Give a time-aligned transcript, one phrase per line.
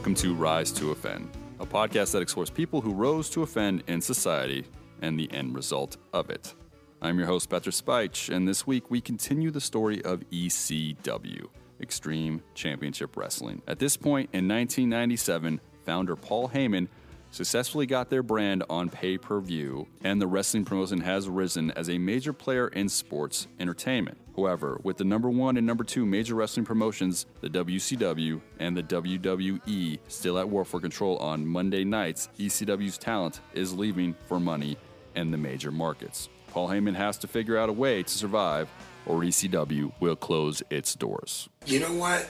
[0.00, 1.28] Welcome to Rise to Offend,
[1.58, 4.64] a podcast that explores people who rose to offend in society
[5.02, 6.54] and the end result of it.
[7.02, 11.48] I'm your host, Peter Speich, and this week we continue the story of ECW,
[11.82, 13.60] Extreme Championship Wrestling.
[13.68, 16.88] At this point in 1997, founder Paul Heyman
[17.30, 21.90] successfully got their brand on pay per view, and the wrestling promotion has risen as
[21.90, 24.16] a major player in sports entertainment.
[24.40, 28.82] However, with the number one and number two major wrestling promotions, the WCW and the
[28.82, 34.78] WWE, still at war for control on Monday nights, ECW's talent is leaving for money
[35.14, 36.30] in the major markets.
[36.48, 38.70] Paul Heyman has to figure out a way to survive,
[39.04, 41.50] or ECW will close its doors.
[41.66, 42.26] You know what?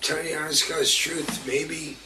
[0.00, 1.96] Tell you honest God's truth, maybe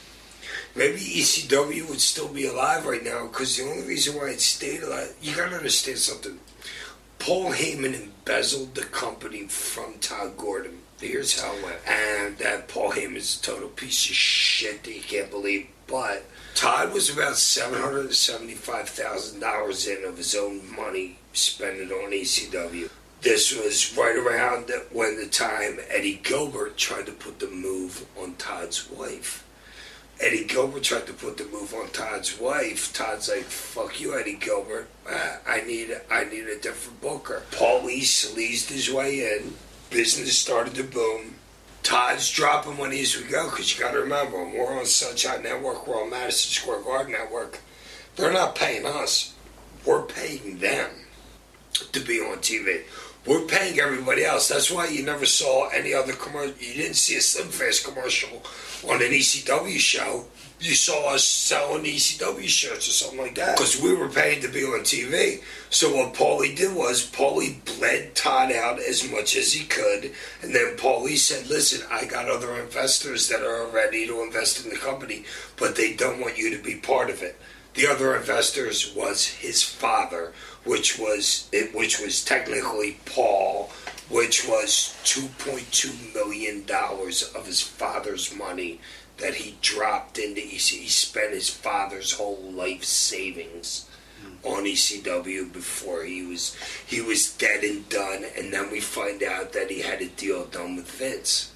[0.74, 4.82] maybe ECW would still be alive right now because the only reason why it stayed
[4.82, 6.38] alive, you gotta understand something.
[7.18, 10.82] Paul Heyman embezzled the company from Todd Gordon.
[11.00, 11.78] Here's how it went.
[11.86, 15.66] And that Paul Heyman's a total piece of shit that you can't believe.
[15.86, 22.90] But Todd was about $775,000 in of his own money spending on ECW.
[23.22, 28.34] This was right around when the time Eddie Gilbert tried to put the move on
[28.34, 29.42] Todd's wife.
[30.18, 32.92] Eddie Gilbert tried to put the move on Todd's wife.
[32.92, 34.88] Todd's like, "Fuck you, Eddie Gilbert.
[35.08, 39.54] Uh, I need, I need a different booker." Paulie sleazed his way in.
[39.90, 41.36] Business started to boom.
[41.82, 45.86] Todd's dropping money as we go because you got to remember, we're on Sunshine Network,
[45.86, 47.60] we're on Madison Square Garden Network.
[48.16, 49.34] They're not paying us.
[49.84, 50.90] We're paying them
[51.92, 52.82] to be on TV.
[53.26, 54.48] We're paying everybody else.
[54.48, 56.54] That's why you never saw any other commercial.
[56.60, 58.40] You didn't see a Slim Fast commercial
[58.88, 60.26] on an ECW show.
[60.60, 64.48] You saw us selling ECW shirts or something like that because we were paying to
[64.48, 65.42] be on TV.
[65.70, 70.54] So what Paulie did was Paulie bled Todd out as much as he could, and
[70.54, 74.76] then Paulie said, "Listen, I got other investors that are ready to invest in the
[74.76, 75.24] company,
[75.56, 77.36] but they don't want you to be part of it."
[77.76, 80.32] The other investors was his father,
[80.64, 83.70] which was it, which was technically Paul,
[84.08, 88.80] which was two point two million dollars of his father's money
[89.18, 90.80] that he dropped into EC.
[90.80, 93.86] He spent his father's whole life savings
[94.42, 99.52] on ECW before he was he was dead and done, and then we find out
[99.52, 101.52] that he had a deal done with Vince.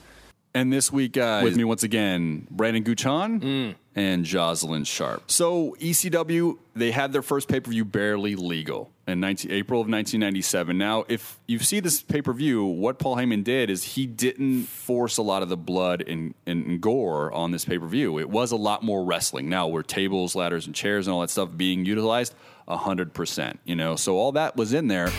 [0.53, 3.75] And this week, guys, with me once again, Brandon Guchan mm.
[3.94, 5.30] And Jocelyn Sharp.
[5.30, 9.88] So ECW, they had their first pay per view barely legal in 19, April of
[9.88, 10.78] 1997.
[10.78, 14.64] Now, if you see this pay per view, what Paul Heyman did is he didn't
[14.64, 18.18] force a lot of the blood and, and gore on this pay per view.
[18.18, 19.48] It was a lot more wrestling.
[19.48, 22.34] Now, were tables, ladders, and chairs and all that stuff being utilized?
[22.68, 23.58] 100%.
[23.64, 25.10] You know, so all that was in there.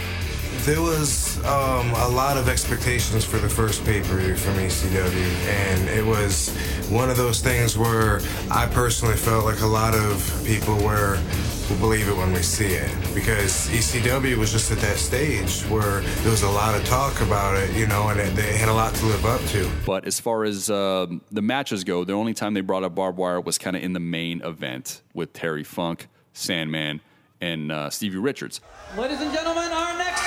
[0.60, 5.48] There was um, a lot of expectations for the first pay per view from ECW,
[5.48, 6.50] and it was
[6.90, 8.20] one of those things where
[8.52, 11.20] I personally felt like a lot of people were
[11.72, 16.02] will believe it when we see it because ECW was just at that stage where
[16.02, 18.74] there was a lot of talk about it, you know, and it, they had a
[18.74, 19.70] lot to live up to.
[19.86, 23.18] But as far as uh, the matches go, the only time they brought up barbed
[23.18, 27.02] wire was kind of in the main event with Terry Funk, Sandman,
[27.40, 28.60] and uh, Stevie Richards.
[28.98, 30.21] Ladies and gentlemen, our next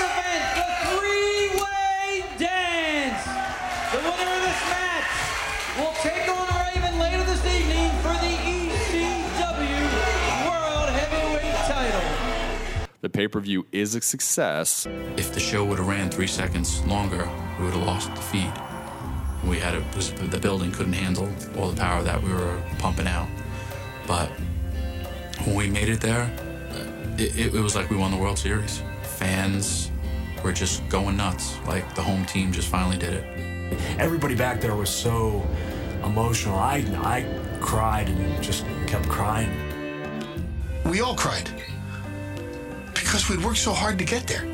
[13.04, 13.12] title.
[13.12, 14.87] The pay-per-view is a success.
[15.16, 17.28] If the show would have ran three seconds longer,
[17.59, 18.53] we would have lost the feed.
[19.44, 19.81] We had a,
[20.26, 21.28] the building couldn't handle
[21.59, 23.28] all the power that we were pumping out.
[24.06, 24.28] But
[25.44, 26.31] when we made it there,
[27.19, 28.82] it, it, was like we won the World Series.
[29.19, 29.91] Fans
[30.42, 31.56] were just going nuts.
[31.66, 33.25] Like the home team just finally did it.
[33.98, 35.47] Everybody back there was so
[36.03, 36.59] emotional.
[36.59, 37.25] I, I
[37.60, 39.50] cried and just kept crying.
[40.84, 41.50] We all cried
[43.15, 44.45] because we'd worked so hard to get there.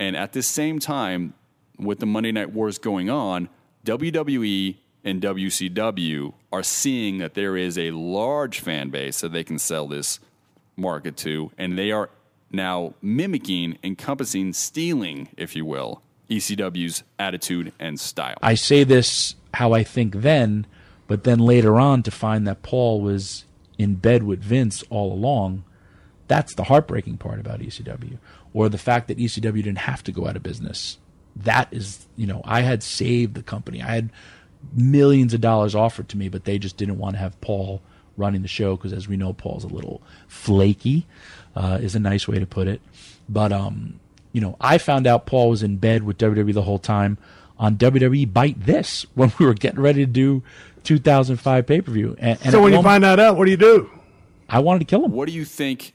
[0.00, 1.34] And at the same time,
[1.78, 3.48] with the Monday Night Wars going on,
[3.86, 9.56] WWE and WCW are seeing that there is a large fan base that they can
[9.56, 10.18] sell this
[10.76, 12.10] market to, and they are
[12.50, 18.38] now mimicking, encompassing, stealing, if you will, ECW's attitude and style.
[18.42, 20.66] I say this how I think then,
[21.06, 23.44] but then later on to find that Paul was
[23.78, 25.62] in bed with Vince all along,
[26.30, 28.18] that's the heartbreaking part about ECW.
[28.54, 30.96] Or the fact that ECW didn't have to go out of business.
[31.34, 33.82] That is, you know, I had saved the company.
[33.82, 34.10] I had
[34.72, 37.82] millions of dollars offered to me, but they just didn't want to have Paul
[38.16, 41.04] running the show because, as we know, Paul's a little flaky,
[41.56, 42.80] uh, is a nice way to put it.
[43.28, 43.98] But um,
[44.32, 47.18] you know, I found out Paul was in bed with WWE the whole time
[47.58, 50.44] on WWE Byte This when we were getting ready to do
[50.84, 52.14] 2005 pay per view.
[52.20, 53.90] And, and so when you one- find that out, what do you do?
[54.48, 55.12] I wanted to kill him.
[55.12, 55.94] What do you think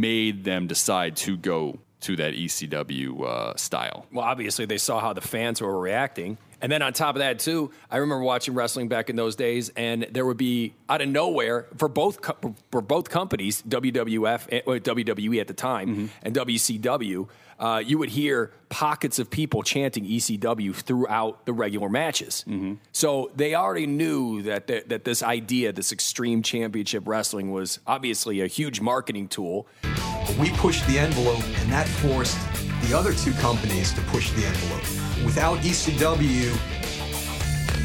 [0.00, 4.06] made them decide to go to that ECW uh, style?
[4.12, 6.38] Well, obviously they saw how the fans were reacting.
[6.60, 9.70] And then on top of that, too, I remember watching wrestling back in those days,
[9.70, 14.60] and there would be out of nowhere for both co- for both companies, WWF, eh,
[14.64, 20.74] WWE at the time, and WCW, uh, you would hear pockets of people chanting ECW
[20.74, 22.44] throughout the regular matches.
[22.92, 28.40] So they already knew that th- that this idea, this extreme championship wrestling, was obviously
[28.40, 29.66] a huge marketing tool.
[30.40, 32.38] We pushed the envelope, and that forced
[32.88, 35.24] the other two companies to push the envelope.
[35.24, 36.81] Without ECW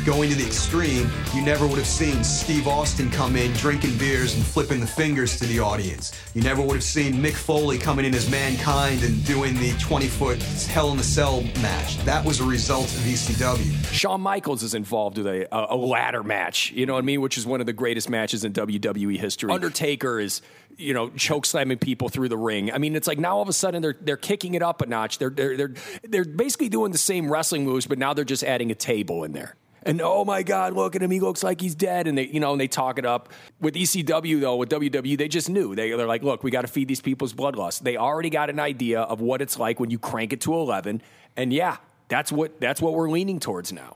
[0.07, 4.35] going to the extreme, you never would have seen Steve Austin come in drinking beers
[4.35, 6.13] and flipping the fingers to the audience.
[6.33, 10.07] You never would have seen Mick Foley coming in as Mankind and doing the 20
[10.07, 11.97] foot Hell in a Cell match.
[12.05, 13.93] That was a result of ECW.
[13.93, 17.19] Shawn Michaels is involved with a, a, a ladder match, you know what I mean,
[17.19, 19.51] which is one of the greatest matches in WWE history.
[19.51, 20.41] Undertaker is,
[20.77, 22.71] you know, choke slamming people through the ring.
[22.71, 24.85] I mean, it's like now all of a sudden they're they're kicking it up a
[24.85, 25.17] notch.
[25.17, 25.73] They're they're they're
[26.03, 29.33] they're basically doing the same wrestling moves, but now they're just adding a table in
[29.33, 29.57] there.
[29.87, 31.09] And oh my God, look at him!
[31.11, 32.07] He looks like he's dead.
[32.07, 33.29] And they, you know, and they talk it up.
[33.61, 36.67] With ECW though, with WWE, they just knew they, they're like, look, we got to
[36.67, 37.83] feed these people's bloodlust.
[37.83, 41.01] They already got an idea of what it's like when you crank it to eleven.
[41.37, 41.77] And yeah,
[42.09, 43.95] that's what that's what we're leaning towards now.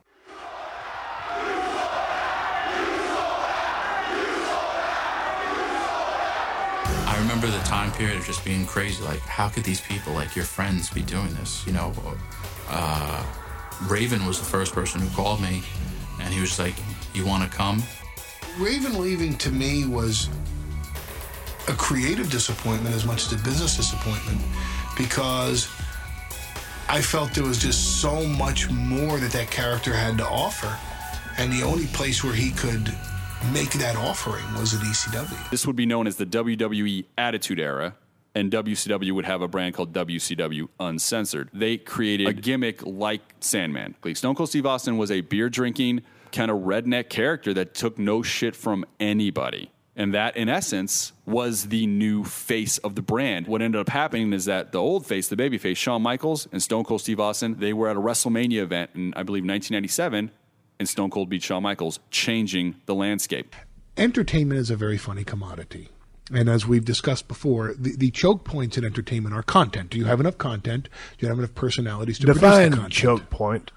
[7.05, 9.03] I remember the time period of just being crazy.
[9.03, 11.67] Like, how could these people, like your friends, be doing this?
[11.67, 11.93] You know,
[12.69, 13.25] uh,
[13.87, 15.63] Raven was the first person who called me,
[16.19, 16.75] and he was like,
[17.13, 17.83] "You want to come?"
[18.57, 20.29] Raven leaving to me was
[21.67, 24.41] a creative disappointment as much as a business disappointment
[24.97, 25.67] because
[26.89, 30.77] I felt there was just so much more that that character had to offer.
[31.37, 32.93] And the only place where he could
[33.53, 35.49] make that offering was at ECW.
[35.49, 37.95] This would be known as the WWE Attitude Era,
[38.33, 41.49] and WCW would have a brand called WCW Uncensored.
[41.53, 43.95] They created a gimmick like Sandman.
[44.03, 46.01] Like Stone Cold Steve Austin was a beer drinking,
[46.31, 49.71] kind of redneck character that took no shit from anybody.
[49.93, 53.47] And that, in essence, was the new face of the brand.
[53.47, 56.63] What ended up happening is that the old face, the baby face, Shawn Michaels and
[56.63, 60.31] Stone Cold Steve Austin, they were at a WrestleMania event in, I believe, 1997,
[60.79, 63.53] and Stone Cold beat Shawn Michaels, changing the landscape.
[63.97, 65.89] entertainment is a very funny commodity.
[66.33, 69.89] And as we've discussed before, the, the choke points in entertainment are content.
[69.89, 70.89] Do you have enough content?
[71.17, 73.71] Do you have enough personalities to produce Define the choke point.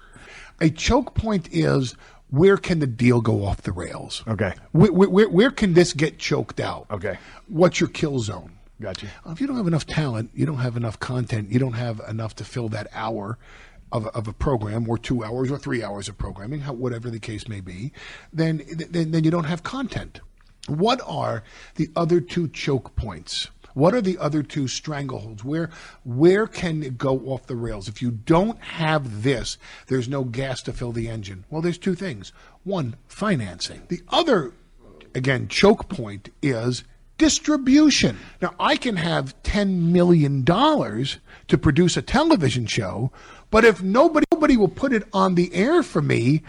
[0.61, 1.95] A choke point is
[2.29, 4.23] where can the deal go off the rails?
[4.27, 4.53] Okay.
[4.71, 6.87] Where, where, where, where can this get choked out?
[6.89, 7.17] Okay.
[7.47, 8.53] What's your kill zone?
[8.81, 9.07] Gotcha.
[9.27, 12.35] If you don't have enough talent, you don't have enough content, you don't have enough
[12.37, 13.37] to fill that hour
[13.91, 17.19] of, of a program or two hours or three hours of programming, how, whatever the
[17.19, 17.93] case may be,
[18.33, 20.19] then, then, then you don't have content.
[20.67, 21.43] What are
[21.75, 23.49] the other two choke points?
[23.75, 25.43] What are the other two strangleholds?
[25.43, 25.69] Where
[26.03, 27.89] where can it go off the rails?
[27.89, 29.57] If you don't have this,
[29.87, 31.43] there's no gas to fill the engine.
[31.49, 32.31] Well, there's two things.
[32.63, 33.81] One, financing.
[33.89, 34.53] The other,
[35.13, 36.85] again, choke point is
[37.17, 38.17] distribution.
[38.41, 43.11] Now, I can have $10 million to produce a television show,
[43.51, 46.43] but if nobody, nobody will put it on the air for me,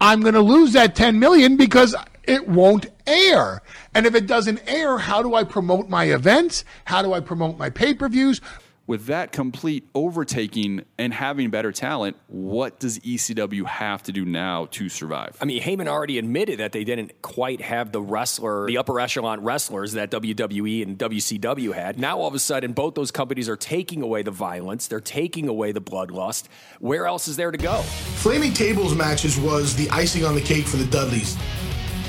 [0.00, 1.94] I'm going to lose that 10 million because
[2.28, 3.62] it won't air.
[3.94, 6.64] And if it doesn't air, how do I promote my events?
[6.84, 8.40] How do I promote my pay-per-views?
[8.86, 14.64] With that complete overtaking and having better talent, what does ECW have to do now
[14.70, 15.36] to survive?
[15.42, 19.42] I mean, Heyman already admitted that they didn't quite have the wrestler, the upper echelon
[19.42, 21.98] wrestlers that WWE and WCW had.
[21.98, 25.48] Now, all of a sudden, both those companies are taking away the violence, they're taking
[25.48, 26.44] away the bloodlust.
[26.80, 27.82] Where else is there to go?
[27.82, 31.36] Flaming tables matches was the icing on the cake for the Dudleys.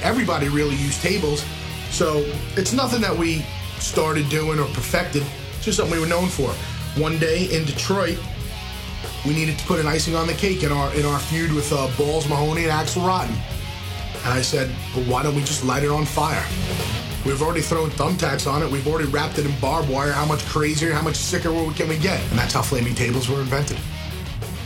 [0.02, 1.46] Everybody really used tables,
[1.90, 2.24] so
[2.56, 3.46] it's nothing that we
[3.80, 5.24] started doing or perfected.
[5.56, 6.50] It's just something we were known for.
[7.00, 8.20] One day in Detroit,
[9.26, 11.72] we needed to put an icing on the cake in our in our feud with
[11.72, 13.36] uh, Balls Mahoney and Axel Rotten.
[14.24, 16.44] And I said, well, why don't we just light it on fire?
[17.26, 18.72] We've already thrown thumbtacks on it.
[18.72, 20.12] We've already wrapped it in barbed wire.
[20.12, 22.20] How much crazier, how much sicker can we get?
[22.30, 23.78] And that's how flaming tables were invented.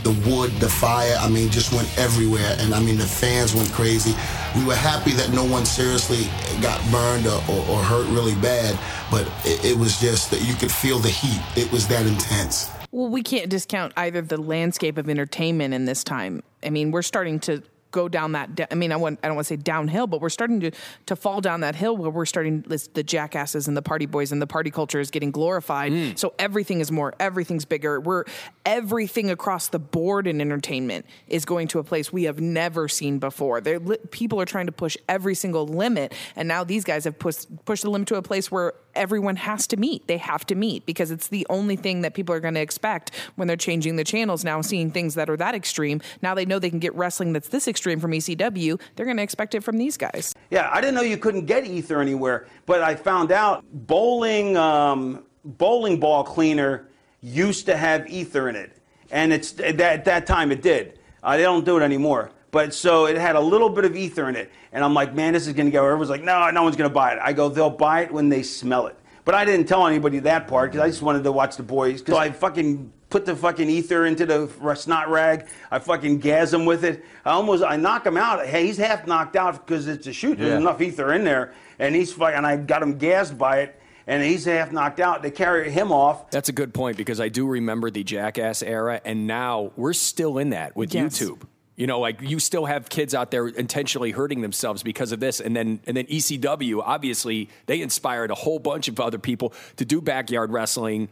[0.04, 2.56] The wood, the fire, I mean, just went everywhere.
[2.60, 4.14] And I mean, the fans went crazy.
[4.54, 6.24] We were happy that no one seriously
[6.60, 8.78] got burned or, or, or hurt really bad,
[9.10, 11.40] but it, it was just that you could feel the heat.
[11.56, 12.70] It was that intense.
[12.92, 16.44] Well, we can't discount either the landscape of entertainment in this time.
[16.62, 17.62] I mean, we're starting to
[17.94, 18.68] go down that.
[18.70, 20.72] I mean, I want I don't want to say downhill, but we're starting to
[21.06, 24.42] to fall down that hill where we're starting the jackasses and the party boys and
[24.42, 25.92] the party culture is getting glorified.
[25.92, 26.18] Mm.
[26.18, 28.00] So everything is more, everything's bigger.
[28.00, 28.24] We're
[28.66, 33.18] everything across the board in entertainment is going to a place we have never seen
[33.18, 33.60] before.
[33.60, 37.46] They're, people are trying to push every single limit, and now these guys have pushed
[37.64, 40.06] pushed the limit to a place where everyone has to meet.
[40.06, 43.12] They have to meet because it's the only thing that people are going to expect
[43.36, 46.00] when they're changing the channels now, seeing things that are that extreme.
[46.22, 48.80] Now they know they can get wrestling that's this extreme from ECW.
[48.96, 50.34] They're going to expect it from these guys.
[50.50, 55.24] Yeah, I didn't know you couldn't get ether anywhere, but I found out bowling um,
[55.44, 56.88] bowling ball cleaner
[57.20, 60.98] used to have ether in it, and it's at that, at that time it did.
[61.22, 64.28] Uh, they don't do it anymore, but so it had a little bit of ether
[64.28, 65.84] in it, and I'm like, man, this is gonna go.
[65.84, 67.18] Everyone's like, no, no one's gonna buy it.
[67.22, 68.96] I go, they'll buy it when they smell it.
[69.24, 72.02] But I didn't tell anybody that part because I just wanted to watch the boys.
[72.06, 75.46] So I fucking put the fucking ether into the snot rag.
[75.70, 77.04] I fucking gas him with it.
[77.24, 78.44] I almost I knock him out.
[78.44, 80.36] Hey, he's half knocked out because it's a shoot.
[80.36, 80.56] There's Yeah.
[80.58, 82.34] enough ether in there, and he's fucking.
[82.38, 85.22] And I got him gassed by it, and he's half knocked out.
[85.22, 86.28] They carry him off.
[86.32, 90.38] That's a good point because I do remember the Jackass era, and now we're still
[90.38, 91.20] in that with Yes.
[91.20, 91.42] YouTube.
[91.76, 95.38] You know, like you still have kids out there intentionally hurting themselves because of this,
[95.40, 99.84] and then and then ECW obviously they inspired a whole bunch of other people to
[99.84, 101.08] do backyard wrestling,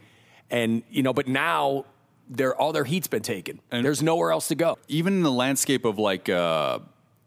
[0.51, 1.85] and you know, but now
[2.35, 3.59] their all their heat's been taken.
[3.71, 4.77] And there's nowhere else to go.
[4.87, 6.79] Even in the landscape of like uh,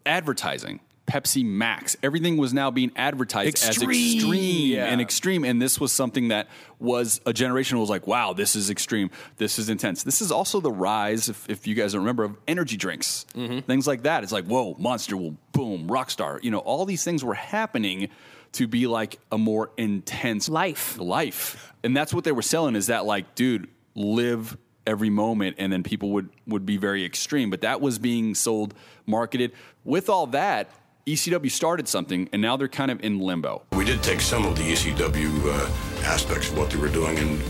[0.04, 4.16] advertising, Pepsi Max, everything was now being advertised as Extreme.
[4.16, 4.86] extreme Yeah.
[4.86, 5.44] and extreme.
[5.44, 6.48] And this was something that
[6.80, 9.10] was a generation was like, wow, this is extreme.
[9.36, 10.02] This is intense.
[10.02, 13.86] This is also the rise, if, if you guys don't remember, of energy drinks, things
[13.86, 14.24] like that.
[14.24, 16.42] It's like, whoa, Monster will boom, Rockstar.
[16.42, 18.08] You know, all these things were happening
[18.52, 20.98] to be like a more intense life.
[20.98, 21.72] Life.
[21.84, 25.82] And that's what they were selling is that like, dude, live every moment and then
[25.82, 28.74] people would would be very extreme but that was being sold
[29.06, 29.52] marketed
[29.84, 30.70] with all that
[31.06, 34.56] ECW started something and now they're kind of in limbo We did take some of
[34.56, 37.40] the ECW uh, aspects of what they were doing and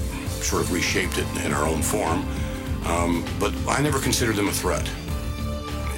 [0.43, 2.25] sort of reshaped it in our own form.
[2.87, 4.89] Um, but I never considered them a threat.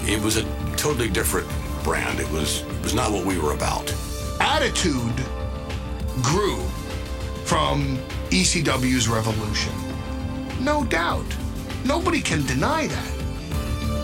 [0.07, 0.45] It was a
[0.77, 1.47] totally different
[1.85, 2.19] brand.
[2.19, 3.93] It was it was not what we were about.
[4.41, 5.17] attitude
[6.23, 6.57] grew
[7.45, 7.99] from
[8.31, 9.73] ECW's revolution.
[10.61, 11.27] No doubt.
[11.85, 13.19] Nobody can deny that.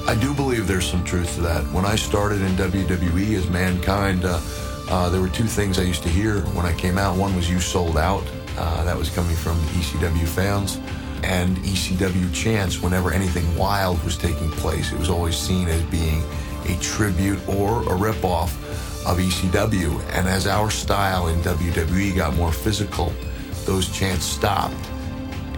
[0.07, 1.65] I do believe there's some truth to that.
[1.73, 4.41] When I started in WWE as Mankind, uh,
[4.89, 7.17] uh, there were two things I used to hear when I came out.
[7.17, 8.23] One was "You sold out."
[8.57, 10.79] Uh, that was coming from ECW fans,
[11.25, 14.93] and ECW chants whenever anything wild was taking place.
[14.93, 16.23] It was always seen as being
[16.67, 18.53] a tribute or a ripoff
[19.07, 20.01] of ECW.
[20.13, 23.13] And as our style in WWE got more physical,
[23.65, 24.77] those chants stopped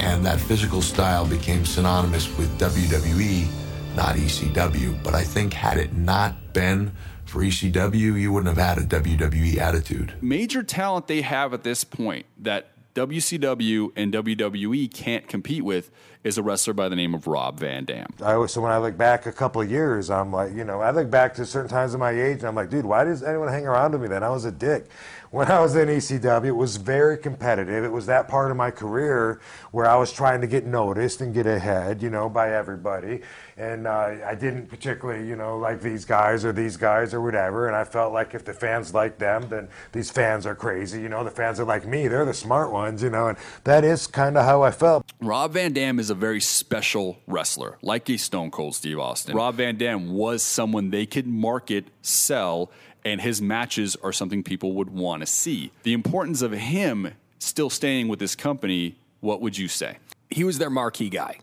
[0.00, 3.46] and that physical style became synonymous with WWE,
[3.94, 5.02] not ECW.
[5.02, 6.92] But I think had it not been
[7.24, 10.14] for ECW, you wouldn't have had a WWE attitude.
[10.20, 15.90] major talent they have at this point that WCW and WWE can't compete with
[16.26, 18.08] is a wrestler by the name of Rob Van Dam.
[18.20, 20.80] I always, so when I look back a couple of years, I'm like, you know,
[20.80, 23.22] I look back to certain times of my age, and I'm like, dude, why does
[23.22, 24.24] anyone hang around with me then?
[24.24, 24.88] I was a dick.
[25.30, 27.84] When I was in ECW, it was very competitive.
[27.84, 29.40] It was that part of my career
[29.70, 33.20] where I was trying to get noticed and get ahead, you know, by everybody.
[33.56, 37.66] And uh, I didn't particularly, you know, like these guys or these guys or whatever.
[37.66, 41.02] And I felt like if the fans like them, then these fans are crazy.
[41.02, 42.08] You know, the fans are like me.
[42.08, 43.28] They're the smart ones, you know.
[43.28, 45.12] And that is kind of how I felt.
[45.20, 49.36] Rob Van Dam is a very special wrestler, like a Stone Cold Steve Austin.
[49.36, 52.70] Rob Van Dam was someone they could market, sell,
[53.04, 55.70] and his matches are something people would want to see.
[55.84, 59.98] The importance of him still staying with this company, what would you say?
[60.30, 61.38] He was their marquee guy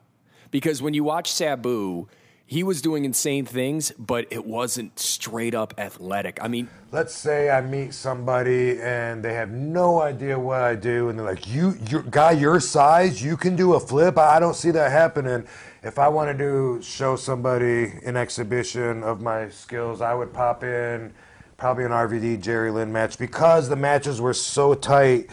[0.51, 2.07] because when you watch Sabu,
[2.53, 6.38] he was doing insane things, but it wasn't straight up athletic.
[6.41, 11.10] I mean, Let's say I meet somebody and they have no idea what I do,
[11.10, 14.55] and they're like, "You, you guy your size, you can do a flip." I don't
[14.55, 15.48] see that happening.
[15.81, 21.12] If I wanted to show somebody an exhibition of my skills, I would pop in
[21.57, 25.31] probably an RVD Jerry Lynn match because the matches were so tight.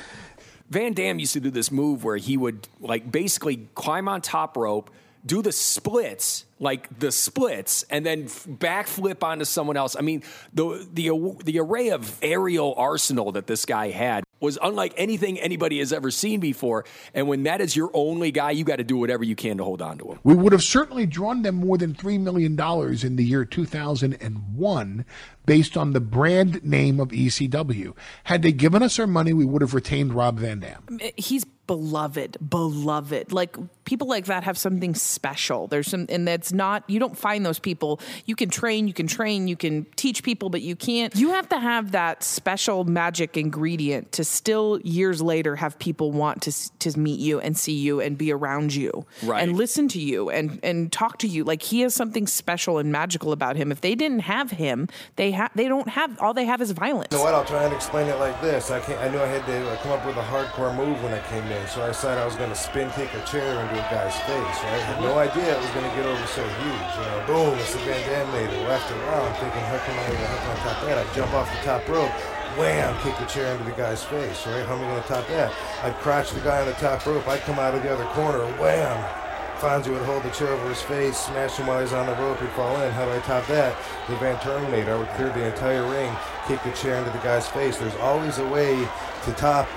[0.70, 4.56] Van Dam used to do this move where he would like basically climb on top
[4.56, 4.90] rope,
[5.26, 9.96] do the splits, like the splits, and then f- backflip onto someone else.
[9.96, 11.10] I mean, the the
[11.42, 16.10] the array of aerial arsenal that this guy had was unlike anything anybody has ever
[16.10, 16.84] seen before.
[17.14, 19.64] And when that is your only guy, you got to do whatever you can to
[19.64, 20.18] hold on to him.
[20.24, 25.04] We would have certainly drawn them more than $3 million in the year 2001
[25.46, 27.94] based on the brand name of ECW.
[28.24, 30.98] Had they given us our money, we would have retained Rob Van Dam.
[31.16, 33.32] he's beloved, beloved.
[33.32, 35.66] Like people like that have something special.
[35.66, 38.00] There's some, and that's not, you don't find those people.
[38.26, 41.48] You can train, you can train, you can teach people, but you can't, you have
[41.50, 46.98] to have that special magic ingredient to still years later have people want to, to
[46.98, 49.42] meet you and see you and be around you Right.
[49.42, 51.44] and listen to you and, and talk to you.
[51.44, 53.72] Like he has something special and magical about him.
[53.72, 57.08] If they didn't have him, they have, they don't have, all they have is violence.
[57.12, 57.34] You know what?
[57.34, 58.70] I'll try and explain it like this.
[58.70, 61.12] I can't, I knew I had to uh, come up with a hardcore move when
[61.12, 63.74] I came in, so I decided I was going to spin kick a chair into
[63.74, 64.56] a guy's face.
[64.64, 64.80] Right?
[64.82, 66.90] Had no idea it was going to get over so huge.
[66.96, 67.58] You know, boom!
[67.58, 69.00] It's the Van Daminator left and.
[69.00, 70.98] I'm thinking, how can I, how can I top that?
[70.98, 72.10] I jump off the top rope.
[72.58, 72.96] Wham!
[73.02, 74.46] Kick the chair into the guy's face.
[74.46, 74.66] Right?
[74.66, 75.52] How am I going to top that?
[75.82, 77.26] I'd crotch the guy on the top rope.
[77.28, 78.44] I'd come out of the other corner.
[78.58, 79.20] Wham!
[79.60, 82.40] Fonzie would hold the chair over his face, smash him while he's on the rope,
[82.40, 82.90] he'd fall in.
[82.92, 83.76] How do I top that?
[84.08, 86.16] The Van Terminator, I would clear the entire ring,
[86.48, 87.76] kick the chair into the guy's face.
[87.76, 88.88] There's always a way
[89.24, 89.68] to top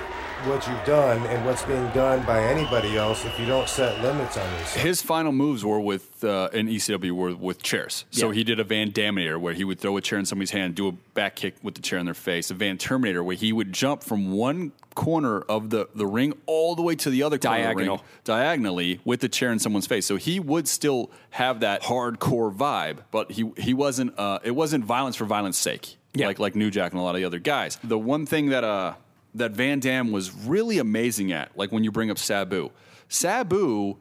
[0.44, 4.36] what you've done and what's being done by anybody else if you don't set limits
[4.36, 4.74] on yourself.
[4.84, 8.04] His final moves were with uh, in ECW were with chairs.
[8.10, 8.34] So Yeah.
[8.34, 10.88] he did a Van Daminator where he would throw a chair in somebody's hand, do
[10.88, 12.50] a back kick with the chair in their face.
[12.50, 16.74] A Van Terminator where he would jump from one corner of the, the ring all
[16.74, 18.04] the way to the other corner of the ring, Diagonal.
[18.24, 20.04] diagonally with the chair in someone's face.
[20.06, 24.18] So he would still have that hardcore vibe, but he he wasn't.
[24.18, 25.96] Uh, it wasn't violence for violence sake.
[26.12, 26.26] Yeah.
[26.28, 27.76] Like like New Jack and a lot of the other guys.
[27.82, 28.94] The one thing that uh
[29.34, 32.70] that Van Dam was really amazing at, like when you bring up Sabu,
[33.08, 33.96] Sabu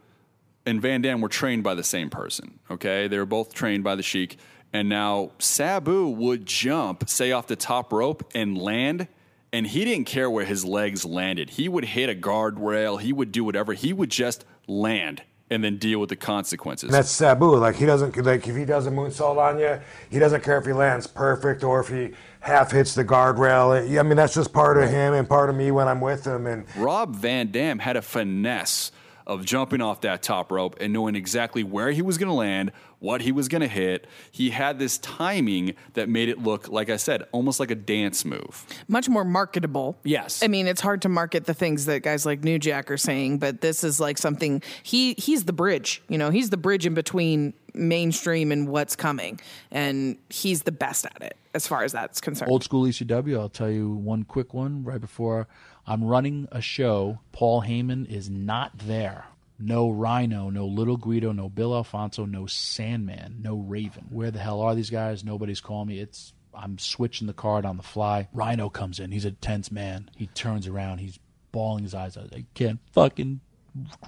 [0.65, 2.59] and Van Dam were trained by the same person.
[2.69, 4.37] Okay, they were both trained by the Sheik,
[4.71, 9.07] and now Sabu would jump, say off the top rope, and land.
[9.51, 11.51] And he didn't care where his legs landed.
[11.51, 12.99] He would hit a guardrail.
[12.99, 13.73] He would do whatever.
[13.73, 15.21] He would just land
[15.53, 16.87] and then deal with the consequences.
[16.87, 17.55] And that's Sabu.
[17.55, 19.79] Like he doesn't like if he does a moonsault on you,
[20.09, 23.99] he doesn't care if he lands perfect or if he half hits the guardrail.
[23.99, 26.47] I mean, that's just part of him and part of me when I'm with him.
[26.47, 28.91] And Rob Van Dam had a finesse
[29.25, 32.71] of jumping off that top rope and knowing exactly where he was going to land,
[32.99, 34.07] what he was going to hit.
[34.31, 38.23] He had this timing that made it look, like I said, almost like a dance
[38.25, 38.65] move.
[38.87, 39.97] much more marketable.
[40.03, 40.41] Yes.
[40.43, 43.39] I mean, it's hard to market the things that guys like New Jack are saying,
[43.39, 46.01] but this is like something he he's the bridge.
[46.07, 49.39] You know, he's the bridge in between mainstream and what's coming,
[49.71, 52.51] and he's the best at it as far as that's concerned.
[52.51, 55.47] Old school ECW, I'll tell you one quick one right before
[55.85, 57.19] I'm running a show.
[57.31, 59.25] Paul Heyman is not there.
[59.59, 64.07] No Rhino, no Little Guido, no Bill Alfonso, no Sandman, no Raven.
[64.09, 65.23] Where the hell are these guys?
[65.23, 65.99] Nobody's calling me.
[65.99, 68.27] It's I'm switching the card on the fly.
[68.33, 69.11] Rhino comes in.
[69.11, 70.09] He's a tense man.
[70.15, 70.99] He turns around.
[70.99, 71.19] He's
[71.51, 72.33] bawling his eyes out.
[72.35, 73.41] I can't fucking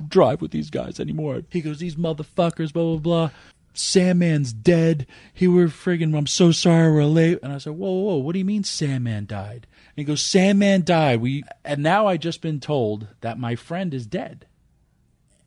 [0.08, 1.42] drive with these guys anymore.
[1.50, 3.30] He goes, these motherfuckers, blah blah blah.
[3.74, 5.06] Sandman's dead.
[5.34, 7.40] He were friggin' I'm so sorry we're late.
[7.44, 9.68] And I said, Whoa, whoa, whoa, what do you mean Sandman died?
[9.96, 11.22] And he goes, Sandman died.
[11.22, 14.46] We and now I just been told that my friend is dead.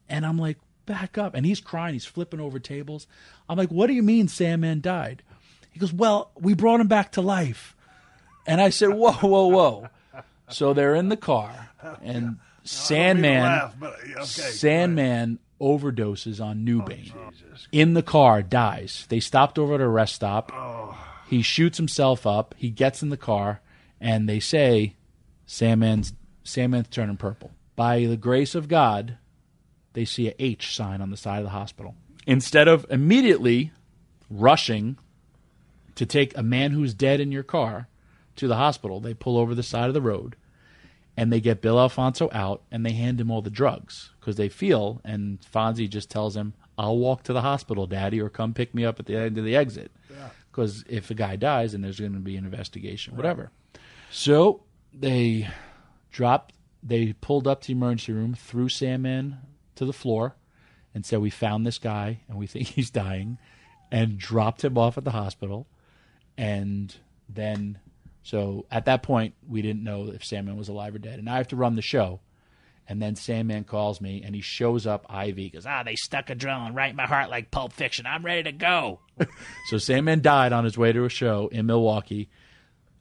[0.09, 0.57] And I'm like,
[0.87, 1.35] back up.
[1.35, 3.07] And he's crying, he's flipping over tables.
[3.49, 5.23] I'm like, what do you mean Sandman died?
[5.71, 7.77] He goes, Well, we brought him back to life.
[8.47, 9.89] And I said, Whoa, whoa, whoa.
[10.49, 11.69] So they're in the car
[12.03, 17.13] and Sandman laugh, but, okay, Sandman overdoses on Nubain.
[17.71, 19.07] in the car, dies.
[19.09, 20.51] They stopped over at a rest stop.
[21.29, 22.55] He shoots himself up.
[22.57, 23.61] He gets in the car,
[24.01, 24.95] and they say,
[25.47, 26.13] "Sandman's
[26.45, 29.19] Sandman's turning purple." By the grace of God,
[29.93, 31.95] they see a H sign on the side of the hospital.
[32.27, 33.73] Instead of immediately
[34.31, 34.99] rushing
[35.95, 37.89] to take a man who's dead in your car
[38.37, 40.37] to the hospital, they pull over the side of the road
[41.17, 44.49] and they get Bill Alfonso out and they hand him all the drugs because they
[44.49, 48.73] feel, and Fonzie just tells him, I'll walk to the hospital, Daddy, or come pick
[48.73, 49.91] me up at the end of the exit.
[50.51, 53.51] Because if a guy dies, then there's going to be an investigation, whatever.
[54.11, 55.49] So they
[56.11, 59.38] dropped, they pulled up to the emergency room, threw Sam in
[59.77, 60.37] to the floor,
[60.94, 63.38] and said, We found this guy and we think he's dying,
[63.90, 65.66] and dropped him off at the hospital.
[66.37, 66.94] And
[67.29, 67.79] then,
[68.23, 71.18] so at that point, we didn't know if Sandman was alive or dead.
[71.18, 72.21] And I have to run the show.
[72.90, 75.44] And then Sandman calls me and he shows up Ivy.
[75.44, 78.07] He goes, Ah, they stuck adrenaline right in right my heart like Pulp Fiction.
[78.07, 79.01] I'm ready to go.
[79.68, 82.31] so Sandman died on his way to a show in Milwaukee,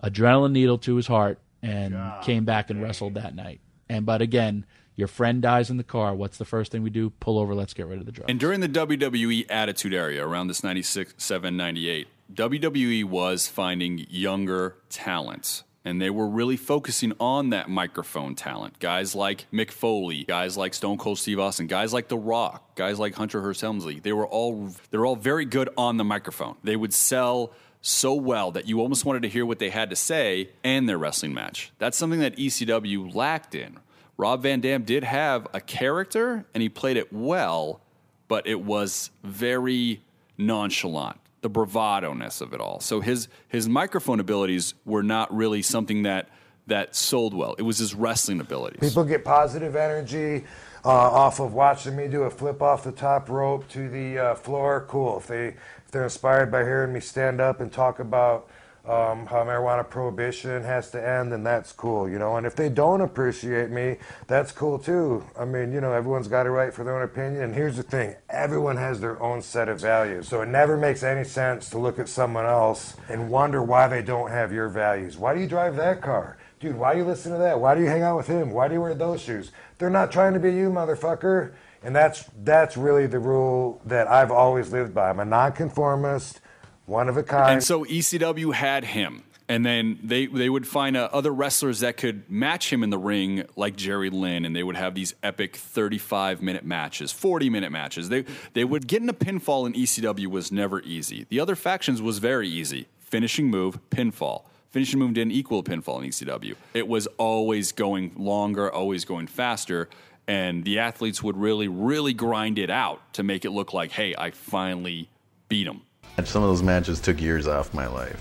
[0.03, 3.61] adrenaline needle to his heart, and came back and wrestled that night.
[3.89, 6.13] And but again, your friend dies in the car.
[6.15, 7.11] What's the first thing we do?
[7.11, 7.53] Pull over.
[7.53, 8.29] Let's get rid of the drugs.
[8.29, 14.75] And during the WWE Attitude Era, around this 96, 7, 98, WWE was finding younger
[14.89, 15.63] talents.
[15.85, 18.79] And they were really focusing on that microphone talent.
[18.79, 22.99] Guys like Mick Foley, guys like Stone Cold Steve Austin, guys like The Rock, guys
[22.99, 24.01] like Hunter Hearst Helmsley.
[24.01, 26.57] They were all they were all very good on the microphone.
[26.61, 27.53] They would sell
[27.87, 30.97] so well that you almost wanted to hear what they had to say and their
[30.97, 31.71] wrestling match.
[31.79, 33.79] That's something that ECW lacked in.
[34.17, 37.81] Rob Van Dam did have a character and he played it well,
[38.27, 40.01] but it was very
[40.37, 42.79] nonchalant, the bravado-ness of it all.
[42.81, 46.29] So his his microphone abilities were not really something that
[46.65, 47.55] that sold well.
[47.57, 48.81] It was his wrestling abilities.
[48.81, 50.43] People get positive energy
[50.83, 54.35] uh, off of watching me do a flip off the top rope to the uh,
[54.35, 54.85] floor.
[54.89, 55.17] Cool.
[55.17, 55.55] If they
[55.87, 58.49] if they're inspired by hearing me stand up and talk about
[58.83, 62.35] um, how marijuana prohibition has to end, then that's cool, you know.
[62.35, 63.95] And if they don't appreciate me,
[64.27, 65.23] that's cool too.
[65.39, 67.41] I mean, you know, everyone's got a right for their own opinion.
[67.41, 70.27] And here's the thing everyone has their own set of values.
[70.27, 74.01] So it never makes any sense to look at someone else and wonder why they
[74.01, 75.17] don't have your values.
[75.17, 76.37] Why do you drive that car?
[76.59, 77.61] Dude, why do you listen to that?
[77.61, 78.51] Why do you hang out with him?
[78.51, 79.51] Why do you wear those shoes?
[79.77, 81.53] They're not trying to be you, motherfucker.
[81.83, 85.09] And that's that's really the rule that I've always lived by.
[85.09, 86.41] I'm a nonconformist,
[86.85, 87.53] one of a kind.
[87.53, 89.23] And so ECW had him.
[89.49, 92.97] And then they, they would find uh, other wrestlers that could match him in the
[92.97, 97.71] ring, like Jerry Lynn, and they would have these epic 35 minute matches, 40 minute
[97.71, 98.09] matches.
[98.09, 101.25] They, they would get in a pinfall in ECW was never easy.
[101.29, 104.43] The other factions was very easy finishing move, pinfall.
[104.69, 106.55] Finishing move didn't equal a pinfall in ECW.
[106.73, 109.87] It was always going longer, always going faster,
[110.27, 114.13] and the athletes would really, really grind it out to make it look like, hey,
[114.17, 115.09] I finally
[115.47, 115.81] beat him.
[116.23, 118.19] Some of those matches took years off my life.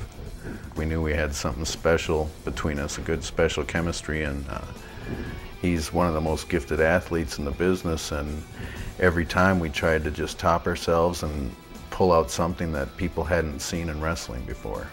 [0.77, 4.61] We knew we had something special between us, a good special chemistry, and uh,
[5.61, 8.13] he's one of the most gifted athletes in the business.
[8.13, 8.43] And
[9.01, 11.51] every time we tried to just top ourselves and
[11.91, 14.87] pull out something that people hadn't seen in wrestling before.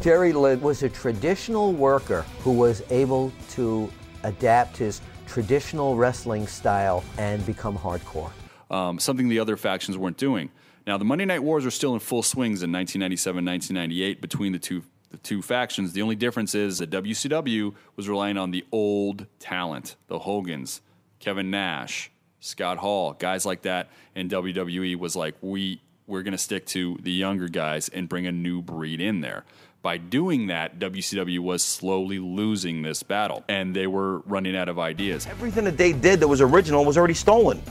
[0.00, 3.90] Jerry Lynn was a traditional worker who was able to
[4.22, 8.30] adapt his traditional wrestling style and become hardcore.
[8.70, 10.50] Um, something the other factions weren't doing.
[10.86, 14.58] Now, the Monday Night Wars were still in full swings in 1997, 1998 between the
[14.58, 15.92] two the two factions.
[15.92, 20.80] The only difference is that WCW was relying on the old talent, the Hogans,
[21.20, 22.10] Kevin Nash,
[22.40, 26.96] Scott Hall, guys like that, and WWE was like, we we're going to stick to
[27.02, 29.44] the younger guys and bring a new breed in there.
[29.86, 34.80] By doing that, WCW was slowly losing this battle, and they were running out of
[34.80, 35.28] ideas.
[35.28, 37.62] Everything that they did that was original was already stolen.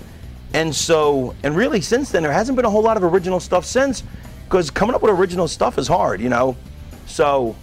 [0.53, 3.65] And so, and really since then, there hasn't been a whole lot of original stuff
[3.65, 4.01] since,
[4.45, 6.55] because coming up with original stuff is hard, you know?
[7.05, 7.53] So,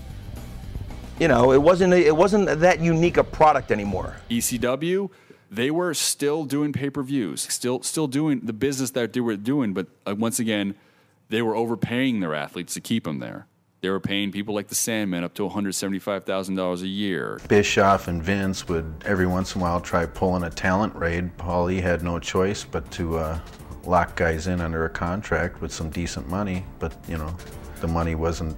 [1.19, 4.17] you know, it wasn't, it wasn't that unique a product anymore.
[4.29, 5.09] ECW,
[5.51, 9.87] they were still doing pay-per-views, still still doing the business that they were doing, but
[10.07, 10.75] uh, once again,
[11.31, 13.47] they were overpaying their athletes to keep them there.
[13.83, 17.41] They were paying people like the Sandman up to $175,000 a year.
[17.49, 21.37] Bischoff and Vince would every once in a while try pulling a talent raid.
[21.37, 23.41] Paulie had no choice but to uh,
[23.85, 27.37] lock guys in under a contract with some decent money, but you know,
[27.81, 28.57] the money wasn't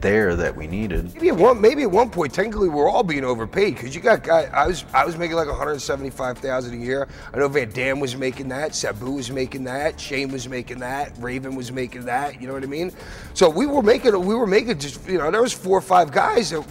[0.00, 1.14] there that we needed.
[1.14, 4.22] Maybe at one, maybe at one point, technically, we're all being overpaid because you got
[4.22, 4.44] guy.
[4.52, 7.08] I was, I was making like 175 thousand a year.
[7.32, 8.74] I know Van Dam was making that.
[8.74, 10.00] Sabu was making that.
[10.00, 11.12] Shane was making that.
[11.18, 12.40] Raven was making that.
[12.40, 12.92] You know what I mean?
[13.34, 16.12] So we were making, we were making just, you know, there was four or five
[16.12, 16.64] guys that.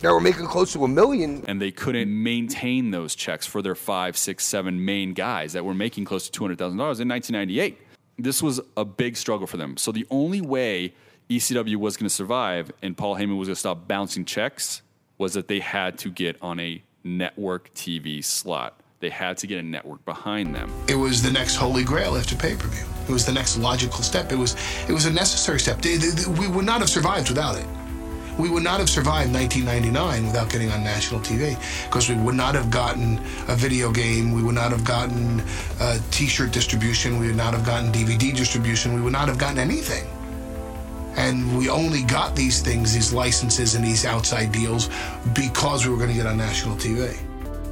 [0.00, 1.44] that were making close to a million.
[1.48, 5.74] And they couldn't maintain those checks for their five, six, seven main guys that were
[5.74, 7.78] making close to $200,000 in 1998.
[8.18, 9.76] This was a big struggle for them.
[9.76, 10.94] So the only way
[11.30, 14.82] ECW was going to survive and Paul Heyman was going to stop bouncing checks
[15.18, 18.78] was that they had to get on a network TV slot.
[19.00, 20.72] They had to get a network behind them.
[20.88, 22.84] It was the next holy grail after pay per view.
[23.08, 24.32] It was the next logical step.
[24.32, 24.56] It was
[24.88, 25.80] it was a necessary step.
[25.82, 27.66] They- they- they- we would not have survived without it.
[28.38, 32.54] We would not have survived 1999 without getting on national TV because we would not
[32.54, 34.32] have gotten a video game.
[34.32, 35.40] We would not have gotten
[35.80, 37.18] uh, T-shirt distribution.
[37.20, 38.94] We would not have gotten DVD distribution.
[38.94, 40.04] We would not have gotten anything.
[41.16, 44.90] And we only got these things, these licenses and these outside deals
[45.34, 47.16] because we were going to get on national TV.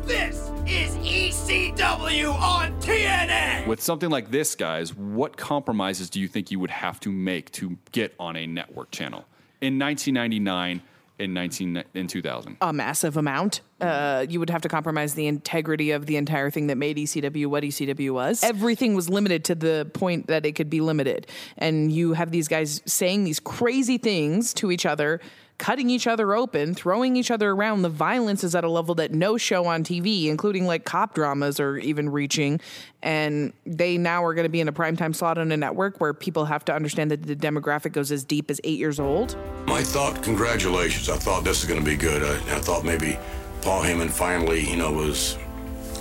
[0.06, 3.66] This is ECW on TNN.
[3.66, 7.50] With something like this, guys, what compromises do you think you would have to make
[7.52, 9.24] to get on a network channel
[9.60, 10.82] in 1999
[11.22, 12.56] and 19 in 2000?
[12.60, 13.60] a massive amount.
[13.80, 17.46] Uh, you would have to compromise the integrity of the entire thing that made ECW
[17.46, 18.44] what ECW was.
[18.44, 21.26] Everything was limited to the point that it could be limited.
[21.58, 25.20] And you have these guys saying these crazy things to each other,
[25.62, 27.82] cutting each other open, throwing each other around.
[27.82, 31.60] The violence is at a level that no show on TV, including like cop dramas,
[31.60, 32.60] are even reaching.
[33.00, 36.12] And they now are going to be in a primetime slot on a network where
[36.12, 39.36] people have to understand that the demographic goes as deep as eight years old.
[39.68, 41.08] My thought, congratulations.
[41.08, 42.24] I thought this is going to be good.
[42.24, 43.16] I, I thought maybe
[43.60, 45.38] Paul Heyman finally, you know, was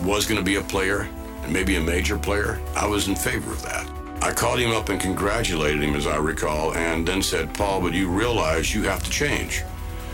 [0.01, 1.07] was going to be a player
[1.43, 2.59] and maybe a major player.
[2.75, 4.00] I was in favor of that.
[4.21, 7.93] I called him up and congratulated him, as I recall, and then said, Paul, but
[7.93, 9.63] you realize you have to change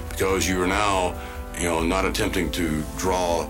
[0.07, 1.13] because you are now,
[1.57, 3.49] you know, not attempting to draw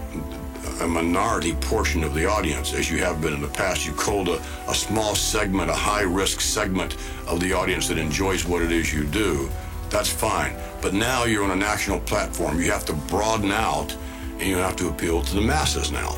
[0.82, 3.86] a minority portion of the audience as you have been in the past.
[3.86, 8.44] You culled a, a small segment, a high risk segment of the audience that enjoys
[8.44, 9.50] what it is you do.
[9.92, 10.56] That's fine.
[10.82, 12.60] But now you're on a national platform.
[12.60, 13.96] You have to broaden out
[14.40, 16.18] and you have to appeal to the masses now.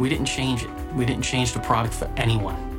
[0.00, 0.70] We didn't change it.
[0.94, 2.69] We didn't change the product for anyone.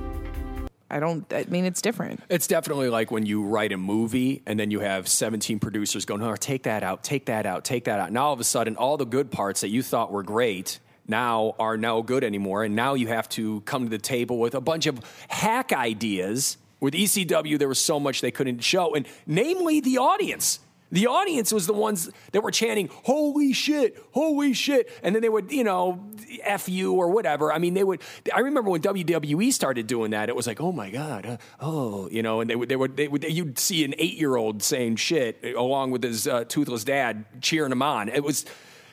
[0.92, 1.26] I don't.
[1.34, 2.22] I mean, it's different.
[2.30, 6.22] It's definitely like when you write a movie and then you have 17 producers going,
[6.22, 8.76] "Oh, take that out, take that out, take that out." Now all of a sudden,
[8.76, 12.76] all the good parts that you thought were great now are no good anymore, and
[12.76, 15.00] now you have to come to the table with a bunch of
[15.30, 16.58] hack ideas.
[16.80, 20.60] With ECW, there was so much they couldn't show, and namely the audience.
[20.92, 24.90] The audience was the ones that were chanting, holy shit, holy shit.
[25.04, 26.12] And then they would, you know,
[26.44, 27.52] F you or whatever.
[27.52, 28.02] I mean, they would,
[28.34, 32.10] I remember when WWE started doing that, it was like, oh my God, uh, oh,
[32.10, 34.62] you know, and they would, they would, they would, you'd see an eight year old
[34.62, 38.10] saying shit along with his uh, toothless dad cheering him on.
[38.10, 38.46] It was,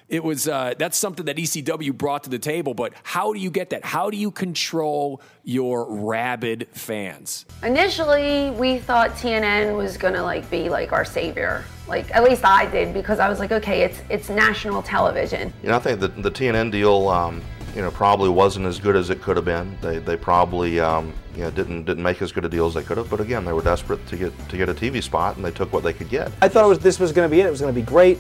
[0.08, 2.74] it was uh, that's something that ECW brought to the table.
[2.74, 3.84] But how do you get that?
[3.84, 7.46] How do you control your rabid fans?
[7.62, 11.64] Initially, we thought TNN was gonna like be like our savior.
[11.86, 15.52] Like at least I did because I was like, okay, it's it's national television.
[15.62, 17.42] You know, I think the, the TNN deal, um,
[17.74, 19.76] you know, probably wasn't as good as it could have been.
[19.80, 22.82] They, they probably, um, you know, didn't didn't make as good a deal as they
[22.82, 23.10] could have.
[23.10, 25.72] But again, they were desperate to get to get a TV spot, and they took
[25.72, 26.32] what they could get.
[26.40, 27.46] I thought it was this was going to be it.
[27.46, 28.18] It was going to be great.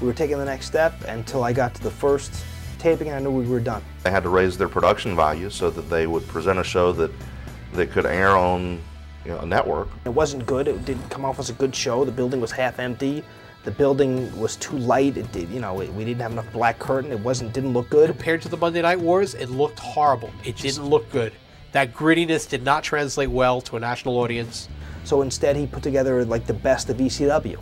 [0.00, 2.44] We were taking the next step until I got to the first
[2.78, 3.82] taping, and I knew we were done.
[4.02, 7.10] They had to raise their production value so that they would present a show that
[7.72, 8.80] that could air on
[9.24, 9.88] you know, a network.
[10.04, 10.68] It wasn't good.
[10.68, 12.04] It didn't come off as a good show.
[12.04, 13.24] The building was half empty.
[13.64, 15.16] The building was too light.
[15.16, 17.10] It did, you know, we didn't have enough black curtain.
[17.10, 18.10] It wasn't didn't look good.
[18.10, 20.30] Compared to the Monday Night Wars, it looked horrible.
[20.44, 21.32] It didn't look good.
[21.72, 24.68] That grittiness did not translate well to a national audience.
[25.04, 27.58] So instead, he put together like the best of ECW,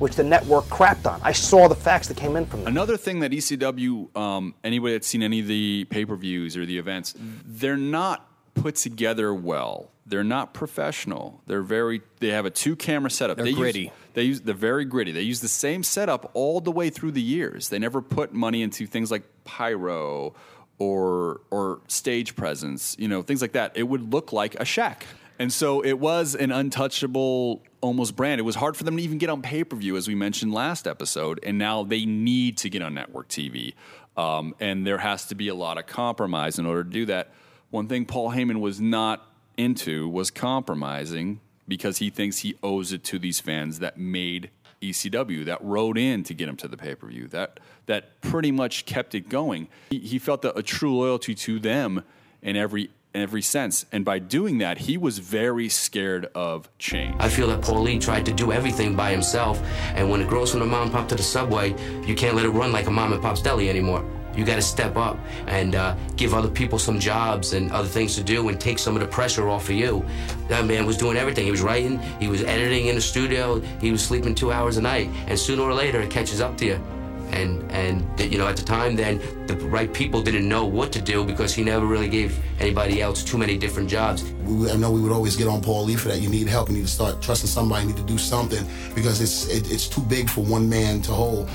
[0.00, 1.20] which the network crapped on.
[1.22, 2.68] I saw the facts that came in from them.
[2.68, 6.66] Another thing that ECW, um, anybody that's seen any of the pay per views or
[6.66, 9.90] the events, they're not put together well.
[10.06, 11.42] They're not professional.
[11.46, 12.00] They're very.
[12.18, 13.36] They have a two camera setup.
[13.36, 13.82] They're they gritty.
[13.82, 14.40] Use, they use.
[14.40, 15.12] They're very gritty.
[15.12, 17.68] They use the same setup all the way through the years.
[17.68, 20.34] They never put money into things like pyro
[20.78, 22.96] or or stage presence.
[22.98, 23.72] You know, things like that.
[23.76, 25.06] It would look like a shack.
[25.40, 28.40] And so it was an untouchable almost brand.
[28.40, 30.52] It was hard for them to even get on pay per view, as we mentioned
[30.52, 31.40] last episode.
[31.42, 33.72] And now they need to get on network TV.
[34.18, 37.30] Um, and there has to be a lot of compromise in order to do that.
[37.70, 39.26] One thing Paul Heyman was not
[39.56, 44.50] into was compromising because he thinks he owes it to these fans that made
[44.82, 48.52] ECW, that rode in to get him to the pay per view, that that pretty
[48.52, 49.68] much kept it going.
[49.88, 52.04] He, he felt a, a true loyalty to them
[52.42, 57.16] in every every sense, and by doing that, he was very scared of change.
[57.18, 59.60] I feel that Paulie tried to do everything by himself,
[59.94, 61.70] and when it grows from the mom and pop to the subway,
[62.06, 64.04] you can't let it run like a mom and pop's deli anymore.
[64.36, 65.18] You got to step up
[65.48, 68.94] and uh, give other people some jobs and other things to do and take some
[68.94, 70.04] of the pressure off of you.
[70.48, 71.44] That man was doing everything.
[71.44, 74.82] He was writing, he was editing in the studio, he was sleeping two hours a
[74.82, 76.99] night, and sooner or later it catches up to you.
[77.32, 81.00] And and you know at the time then the right people didn't know what to
[81.00, 84.24] do because he never really gave anybody else too many different jobs.
[84.44, 86.20] We, I know we would always get on Paulie for that.
[86.20, 86.68] You need help.
[86.68, 87.82] You need to start trusting somebody.
[87.86, 91.12] You need to do something because it's it, it's too big for one man to
[91.12, 91.48] hold.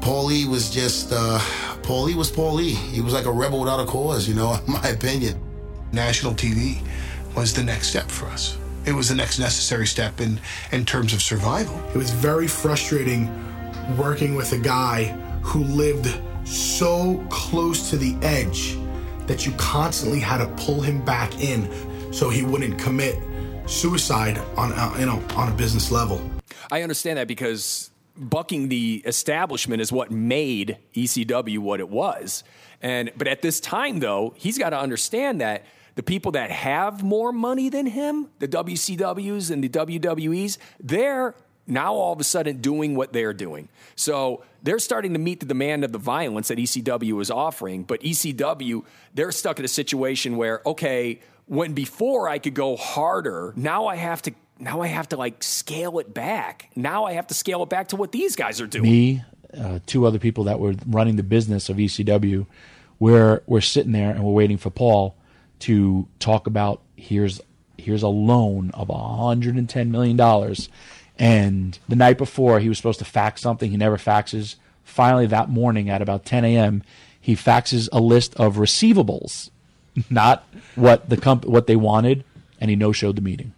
[0.00, 1.38] Paulie was just uh,
[1.82, 2.74] Paulie was Paulie.
[2.74, 5.40] He was like a rebel without a cause, you know, in my opinion.
[5.92, 6.82] National TV
[7.34, 8.58] was the next step for us.
[8.84, 10.40] It was the next necessary step in
[10.72, 11.78] in terms of survival.
[11.94, 13.28] It was very frustrating
[13.96, 15.04] working with a guy
[15.42, 18.76] who lived so close to the edge
[19.26, 21.70] that you constantly had to pull him back in
[22.12, 23.18] so he wouldn't commit
[23.66, 26.20] suicide on a, you know on a business level.
[26.70, 32.44] I understand that because bucking the establishment is what made ECW what it was.
[32.82, 37.02] And but at this time though, he's got to understand that the people that have
[37.02, 41.34] more money than him, the WCWs and the WWEs, they're
[41.68, 43.68] now all of a sudden doing what they're doing.
[43.96, 48.00] So they're starting to meet the demand of the violence that ECW is offering, but
[48.00, 53.86] ECW, they're stuck in a situation where okay, when before I could go harder, now
[53.86, 56.70] I have to now I have to like scale it back.
[56.74, 58.90] Now I have to scale it back to what these guys are doing.
[58.90, 59.22] Me,
[59.56, 62.46] uh, two other people that were running the business of ECW,
[62.98, 65.14] we're we're sitting there and we're waiting for Paul
[65.60, 67.40] to talk about here's
[67.76, 70.68] here's a loan of 110 million dollars,
[71.18, 74.56] and the night before he was supposed to fax something, he never faxes.
[74.84, 76.82] Finally, that morning at about 10 a.m.,
[77.20, 79.50] he faxes a list of receivables,
[80.10, 82.24] not what the comp- what they wanted,
[82.60, 83.52] and he no showed the meeting,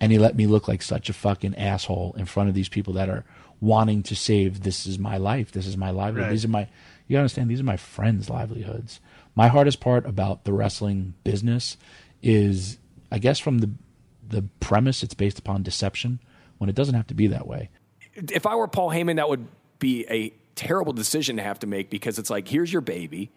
[0.00, 2.92] and he let me look like such a fucking asshole in front of these people
[2.94, 3.24] that are
[3.60, 4.62] wanting to save.
[4.62, 5.52] This is my life.
[5.52, 6.28] This is my livelihood.
[6.28, 6.32] Right.
[6.32, 6.68] These are my.
[7.06, 7.48] You understand.
[7.48, 9.00] These are my friends' livelihoods.
[9.36, 11.76] My hardest part about the wrestling business
[12.22, 12.78] is,
[13.12, 13.70] I guess, from the
[14.28, 16.18] the premise it's based upon deception
[16.58, 17.70] when it doesn't have to be that way.
[18.14, 19.46] if I were Paul Heyman, that would
[19.78, 23.30] be a terrible decision to have to make because it's like, here's your baby.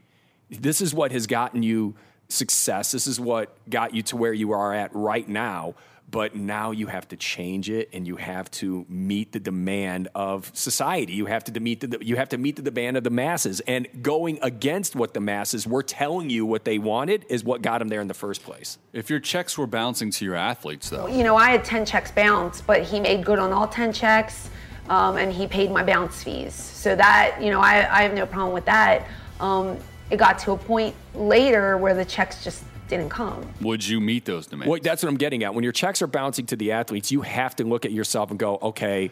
[0.50, 1.96] This is what has gotten you
[2.30, 2.92] success.
[2.92, 5.76] This is what got you to where you are at right now.
[6.12, 10.52] But now you have to change it, and you have to meet the demand of
[10.54, 11.14] society.
[11.14, 13.60] You have to meet the you have to meet the demand of the masses.
[13.62, 17.80] And going against what the masses were telling you what they wanted is what got
[17.80, 18.78] them there in the first place.
[18.94, 22.12] If your checks were bouncing to your athletes, though, You know, I had 10 checks
[22.12, 24.50] bounced, but he made good on all 10 checks
[24.90, 26.54] um, and he paid my bounce fees.
[26.54, 29.08] So that, you know, I, I have no problem with that.
[29.40, 29.78] Um,
[30.10, 33.48] it got to a point later where the checks just didn't come.
[33.62, 34.70] would you meet those demands?
[34.70, 35.54] Well, that's what I'm getting at.
[35.54, 38.40] When your checks are bouncing to the athletes, you have to look at yourself and
[38.40, 39.12] go, okay.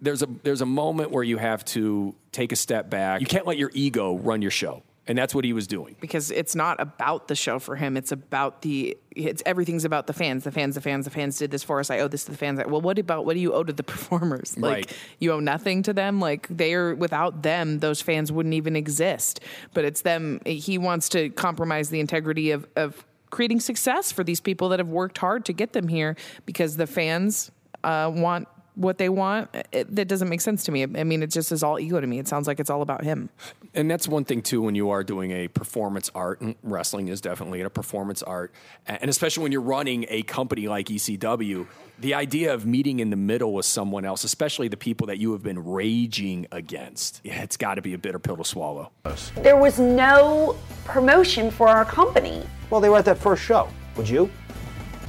[0.00, 3.22] There's a there's a moment where you have to take a step back.
[3.22, 5.96] You can't let your ego run your show, and that's what he was doing.
[6.00, 7.96] because it's not about the show for him.
[7.96, 10.44] It's about the it's everything's about the fans.
[10.44, 11.90] The fans, the fans, the fans did this for us.
[11.90, 12.60] I owe this to the fans.
[12.66, 14.56] Well, what about what do you owe to the performers?
[14.58, 14.96] Like Right.
[15.20, 16.20] you owe nothing to them.
[16.20, 19.40] Like they're without them, those fans wouldn't even exist.
[19.72, 20.40] But it's them.
[20.46, 24.88] He wants to compromise the integrity of of creating success for these people that have
[24.88, 26.14] worked hard to get them here
[26.46, 27.50] because the fans
[27.82, 29.50] uh, want what they want.
[29.72, 30.82] It, that doesn't make sense to me.
[30.82, 32.18] I mean, it just is all ego to me.
[32.18, 33.30] It sounds like it's all about him.
[33.74, 36.40] And that's one thing too when you are doing a performance art.
[36.40, 38.52] And wrestling is definitely a performance art,
[38.86, 41.66] and especially when you're running a company like ECW.
[42.00, 45.30] The idea of meeting in the middle with someone else, especially the people that you
[45.32, 48.90] have been raging against, it's got to be a bitter pill to swallow.
[49.36, 52.42] There was no promotion for our company.
[52.70, 53.68] Well, they were at that first show.
[53.96, 54.28] Would you?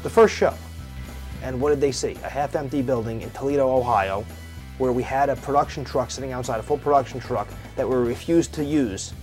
[0.03, 0.53] The first show.
[1.45, 2.13] And what did they see?
[2.23, 4.25] A half empty building in Toledo, Ohio,
[4.79, 8.51] where we had a production truck sitting outside, a full production truck that we refused
[8.53, 9.13] to use.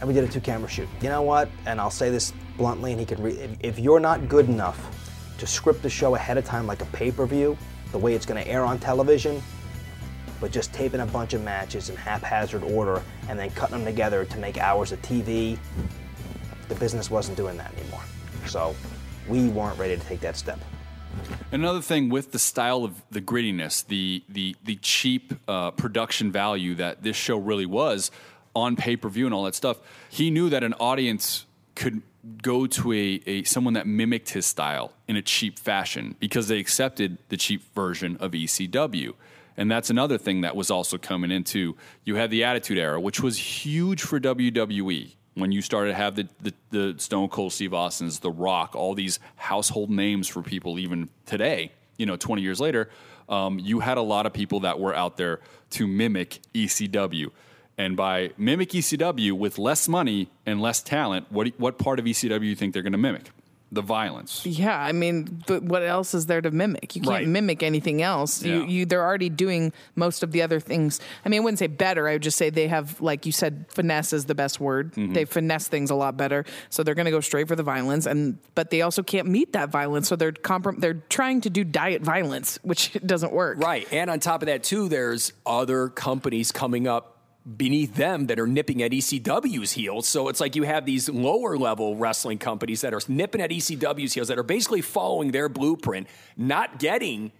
[0.00, 0.88] And we did a two camera shoot.
[1.02, 1.50] You know what?
[1.66, 4.96] And I'll say this bluntly, and he can read if, you're not good enough
[5.36, 7.56] to script the show ahead of time like a pay per view,
[7.92, 9.42] the way it's going to air on television,
[10.40, 14.24] but just taping a bunch of matches in haphazard order and then cutting them together
[14.24, 15.58] to make hours of TV,
[16.68, 18.02] the business wasn't doing that anymore.
[18.46, 18.74] So
[19.28, 20.58] we weren't ready to take that step.
[21.52, 26.74] Another thing with the style of the grittiness, the the the cheap uh, production value
[26.76, 28.10] that this show really was
[28.54, 29.78] on pay per view and all that stuff,
[30.08, 32.02] he knew that an audience could
[32.42, 36.58] go to a, a someone that mimicked his style in a cheap fashion because they
[36.58, 39.14] accepted the cheap version of ECW.
[39.56, 41.76] And that's another thing that was also coming into.
[42.04, 46.16] You had the Attitude Era, which was huge for WWE when you started to have
[46.16, 50.78] the, the, the Stone Cold Steve Austin's, The Rock, all these household names for people
[50.78, 52.90] even today, you know, 20 years later,
[53.28, 55.40] um, you had a lot of people that were out there
[55.70, 57.30] to mimic ECW.
[57.78, 62.42] And by mimic ECW with less money and less talent, what, what part of ECW
[62.42, 63.30] you think they're going to mimic?
[63.72, 64.44] The violence.
[64.44, 66.96] Yeah, I mean, but what else is there to mimic?
[66.96, 67.28] You can't Right.
[67.28, 68.42] mimic anything else.
[68.42, 70.98] You, you, they're already doing most of the other things.
[71.24, 72.08] I mean, I wouldn't say better.
[72.08, 74.92] I would just say they have, like you said, finesse is the best word.
[74.94, 75.12] Mm-hmm.
[75.12, 78.06] They finesse things a lot better, so they're going to go straight for the violence.
[78.06, 81.62] And but they also can't meet that violence, so they're comprom- They're trying to do
[81.62, 83.58] diet violence, which doesn't work.
[83.60, 83.86] Right.
[83.92, 87.18] And on top of that, too, there's other companies coming up
[87.56, 90.08] beneath them that are nipping at ECW's heels.
[90.08, 94.12] So it's like you have these lower level wrestling companies that are nipping at ECW's
[94.12, 97.32] heels that are basically following their blueprint, not getting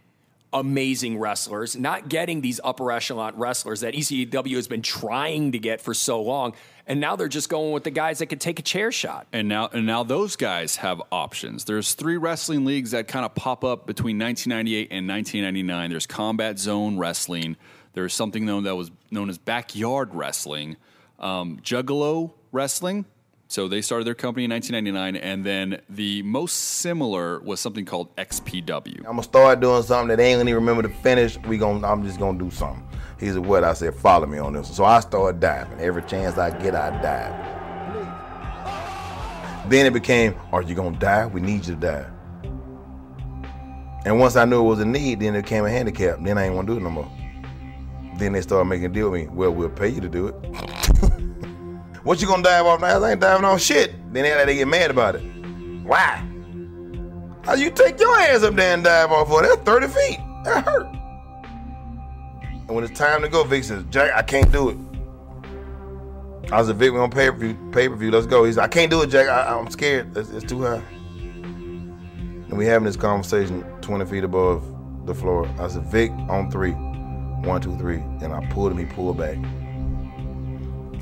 [0.52, 5.80] amazing wrestlers, not getting these upper echelon wrestlers that ECW has been trying to get
[5.80, 6.54] for so long.
[6.86, 9.28] And now they're just going with the guys that could take a chair shot.
[9.32, 11.64] And now, and now those guys have options.
[11.64, 15.90] There's three wrestling leagues that kind of pop up between 1998 and 1999.
[15.90, 17.56] There's Combat Zone Wrestling.
[17.92, 20.76] There's something known that was known as Backyard Wrestling,
[21.18, 23.04] um, Juggalo Wrestling.
[23.48, 28.14] So they started their company in 1999, and then the most similar was something called
[28.14, 28.98] XPW.
[28.98, 31.36] I'm gonna start doing something that ain't gonna even remember to finish.
[31.38, 32.86] We gon' I'm just gonna do something.
[33.18, 35.80] He said, "What?" I said, "Follow me on this." So I started diving.
[35.80, 37.34] Every chance I get, I dive.
[39.68, 41.26] Then it became, "Are you gonna die?
[41.26, 42.06] We need you to die."
[44.04, 46.18] And once I knew it was a need, then it became a handicap.
[46.22, 47.10] Then I ain't want to do it no more.
[48.20, 49.28] Then they started making a deal with me.
[49.28, 50.32] Well, we'll pay you to do it.
[52.04, 53.02] what you gonna dive off now?
[53.02, 53.92] I ain't diving off shit.
[54.12, 55.20] Then they, they get mad about it.
[55.82, 56.22] Why?
[57.42, 59.42] How you take your ass up there and dive off for?
[59.42, 59.48] it?
[59.48, 60.18] That's 30 feet.
[60.44, 60.86] That hurt.
[62.42, 64.76] And when it's time to go, Vic says, Jack, I can't do it.
[66.52, 67.70] I was a Vic, we on pay per view.
[67.72, 68.10] Pay per view.
[68.10, 68.44] Let's go.
[68.44, 69.28] He said, I can't do it, Jack.
[69.28, 70.14] I, I'm scared.
[70.14, 70.82] It's, it's too high.
[70.90, 74.62] And we having this conversation 20 feet above
[75.06, 75.48] the floor.
[75.58, 76.76] I said, Vic, on three.
[77.42, 77.96] One, two, three.
[77.96, 79.38] And I pulled him, he pulled back.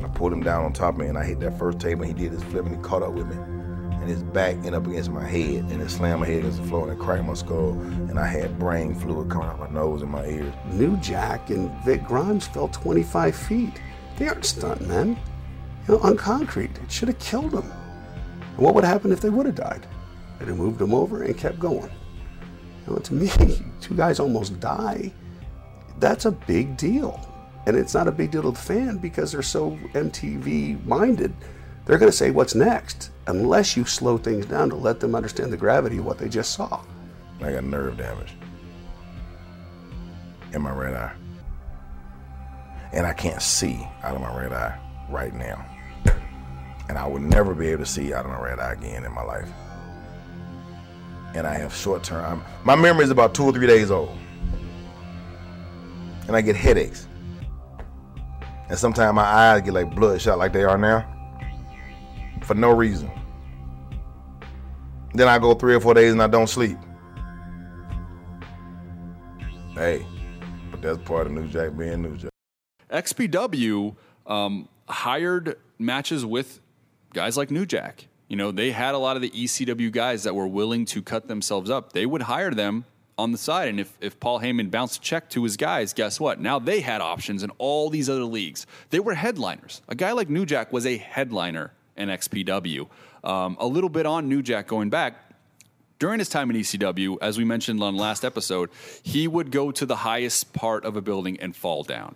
[0.02, 2.16] I pulled him down on top of me and I hit that first table and
[2.16, 3.36] he did his flip and he caught up with me.
[3.36, 6.68] And his back ended up against my head and it slammed my head against the
[6.68, 7.72] floor and it cracked my skull.
[7.72, 10.54] And I had brain fluid coming out my nose and my ears.
[10.66, 13.80] New Jack and Vic Grimes fell 25 feet.
[14.16, 15.18] They aren't stunt men.
[15.88, 16.78] You know, on concrete.
[16.82, 17.70] It should have killed them.
[18.56, 19.86] And what would happen if they would have died?
[20.38, 21.90] They'd have moved them over and kept going.
[22.86, 23.28] You know, to me,
[23.80, 25.12] two guys almost die.
[25.98, 27.20] That's a big deal.
[27.66, 31.34] And it's not a big deal to the fan because they're so MTV minded.
[31.84, 33.10] They're going to say, What's next?
[33.26, 36.52] Unless you slow things down to let them understand the gravity of what they just
[36.52, 36.82] saw.
[37.40, 38.34] I got nerve damage
[40.52, 41.12] in my red eye.
[42.92, 44.78] And I can't see out of my red eye
[45.10, 45.64] right now.
[46.88, 49.12] And I will never be able to see out of my red eye again in
[49.12, 49.48] my life.
[51.34, 54.16] And I have short term, my memory is about two or three days old.
[56.28, 57.08] And I get headaches.
[58.68, 61.06] And sometimes my eyes get like bloodshot like they are now
[62.42, 63.10] for no reason.
[65.14, 66.78] Then I go three or four days and I don't sleep.
[69.74, 70.04] Hey,
[70.70, 72.30] but that's part of New Jack being New Jack.
[72.90, 76.60] XPW um, hired matches with
[77.12, 78.08] guys like New Jack.
[78.28, 81.28] You know, they had a lot of the ECW guys that were willing to cut
[81.28, 81.92] themselves up.
[81.92, 82.84] They would hire them
[83.18, 83.68] on the side.
[83.68, 86.40] And if, if Paul Heyman bounced a check to his guys, guess what?
[86.40, 88.66] Now they had options in all these other leagues.
[88.90, 89.82] They were headliners.
[89.88, 92.88] A guy like New Jack was a headliner in XPW.
[93.24, 95.24] Um, a little bit on New Jack going back.
[95.98, 98.70] During his time in ECW, as we mentioned on last episode,
[99.02, 102.14] he would go to the highest part of a building and fall down.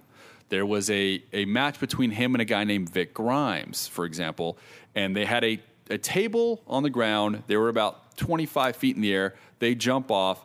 [0.50, 4.56] There was a, a match between him and a guy named Vic Grimes, for example,
[4.94, 7.42] and they had a, a table on the ground.
[7.48, 9.34] They were about 25 feet in the air.
[9.58, 10.44] They jump off.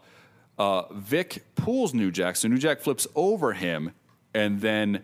[0.57, 3.91] Uh, Vic pulls New Jack, so New Jack flips over him,
[4.33, 5.03] and then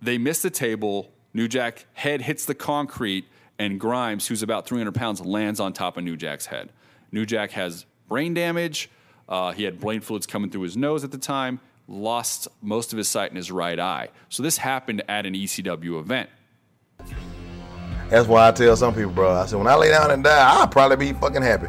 [0.00, 1.12] they miss the table.
[1.34, 3.26] New Jack head hits the concrete,
[3.58, 6.70] and Grimes, who's about 300 pounds, lands on top of New Jack's head.
[7.12, 8.90] New Jack has brain damage.
[9.28, 12.96] Uh, he had brain fluids coming through his nose at the time, lost most of
[12.96, 14.08] his sight in his right eye.
[14.30, 16.30] So this happened at an ECW event.
[18.08, 20.50] That's why I tell some people, bro, I said, when I lay down and die,
[20.50, 21.66] I'll probably be fucking happy.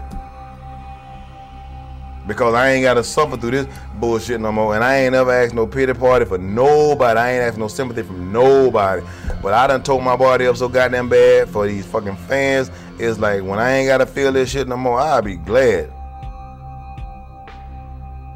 [2.29, 4.75] Because I ain't got to suffer through this bullshit no more.
[4.75, 7.19] And I ain't never asked no pity party for nobody.
[7.19, 9.01] I ain't asked no sympathy from nobody.
[9.41, 12.69] But I done told my body up so goddamn bad for these fucking fans.
[12.99, 15.91] It's like, when I ain't got to feel this shit no more, I'll be glad.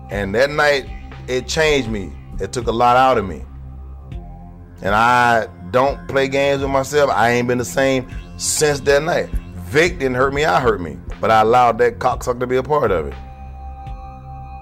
[0.10, 0.90] And that night,
[1.28, 2.12] it changed me.
[2.40, 3.44] It took a lot out of me.
[4.82, 7.12] And I don't play games with myself.
[7.12, 9.30] I ain't been the same since that night.
[9.68, 10.98] Vic didn't hurt me, I hurt me.
[11.22, 13.14] But I allowed that cocksucker to be a part of it.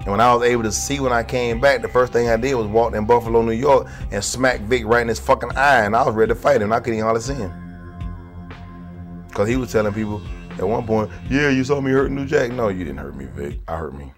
[0.02, 2.36] And when I was able to see when I came back, the first thing I
[2.36, 5.84] did was walk in Buffalo, New York, and smack Vic right in his fucking eye,
[5.84, 6.72] and I was ready to fight him.
[6.72, 7.52] I couldn't even hardly see him.
[9.28, 10.20] Because he was telling people
[10.58, 12.50] at one point, yeah, you saw me hurting New Jack.
[12.50, 13.60] No, you didn't hurt me, Vic.
[13.68, 14.12] I hurt me.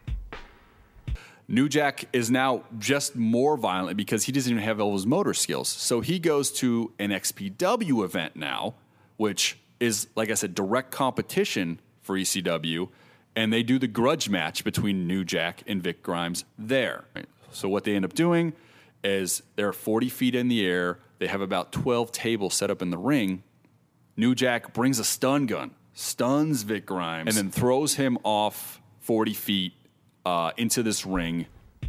[1.47, 5.35] New Jack is now just more violent because he doesn't even have all his motor
[5.35, 5.68] skills.
[5.68, 8.74] So he goes to an XPW event now,
[9.18, 12.89] which is, like I said, direct competition for ECW.
[13.37, 17.05] And they do the grudge match between New Jack and Vic Grimes there.
[17.51, 18.53] So what they end up doing
[19.03, 20.99] is they're 40 feet in the air.
[21.18, 23.43] They have about 12 tables set up in the ring.
[24.16, 29.35] New Jack brings a stun gun, stuns Vic Grimes, and then throws him off 40
[29.35, 29.72] feet
[30.24, 31.47] uh, into this ring.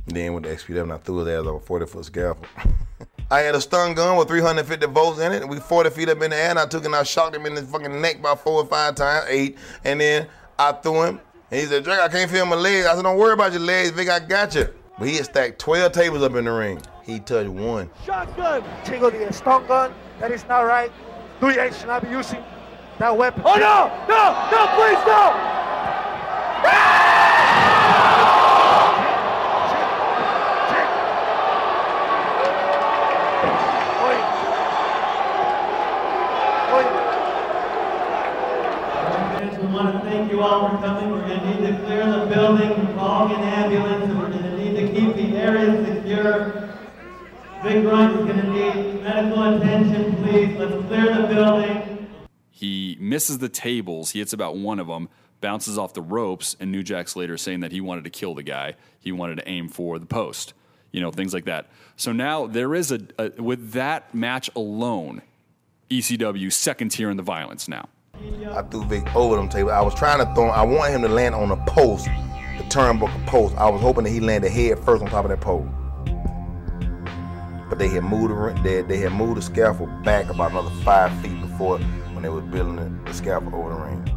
[0.07, 2.47] Then with the XPW, I threw his ass over 40 foot scaffold.
[3.31, 5.41] I had a stun gun with 350 volts in it.
[5.41, 7.35] And we 40 feet up in the air, and I took it and I shocked
[7.35, 9.57] him in his fucking neck about four or five times, eight.
[9.83, 10.27] And then
[10.59, 11.19] I threw him,
[11.51, 12.87] and he said, Drake, I can't feel my legs.
[12.87, 14.67] I said, Don't worry about your legs, Vic, I got you.
[14.97, 16.81] But he had stacked 12 tables up in the ring.
[17.03, 17.89] He touched one.
[18.05, 18.63] Shotgun.
[18.83, 19.93] Tingle the stun gun.
[20.19, 20.91] That is not right.
[21.41, 22.43] Do you should not be using
[22.99, 23.43] that weapon.
[23.45, 23.91] Oh no!
[24.07, 24.49] No!
[24.51, 24.67] No!
[24.75, 25.51] Please no!
[39.55, 41.11] We want to thank you all for coming.
[41.11, 44.57] We're going to need to clear the building, call an ambulance, and we're going to
[44.57, 46.69] need to keep the area secure.
[47.63, 50.55] Vic Grimes is going to need medical attention, please.
[50.55, 52.07] Let's clear the building.
[52.51, 54.11] He misses the tables.
[54.11, 55.09] He hits about one of them,
[55.41, 58.43] bounces off the ropes, and New Jack's later saying that he wanted to kill the
[58.43, 58.75] guy.
[58.99, 60.53] He wanted to aim for the post,
[60.91, 61.67] you know, things like that.
[61.95, 65.23] So now there is a, a with that match alone,
[65.89, 67.89] ECW second tier in the violence now.
[68.55, 69.71] I threw Vic over them table.
[69.71, 70.51] I was trying to throw him.
[70.51, 72.07] I wanted him to land on a post
[72.57, 73.55] the turnbuckle post.
[73.55, 75.67] I was hoping that he landed head first on top of that pole.
[77.69, 81.11] But they had moved the they, they had moved the scaffold back about another five
[81.21, 81.79] feet before
[82.13, 84.11] when they were building the, the scaffold over the ring.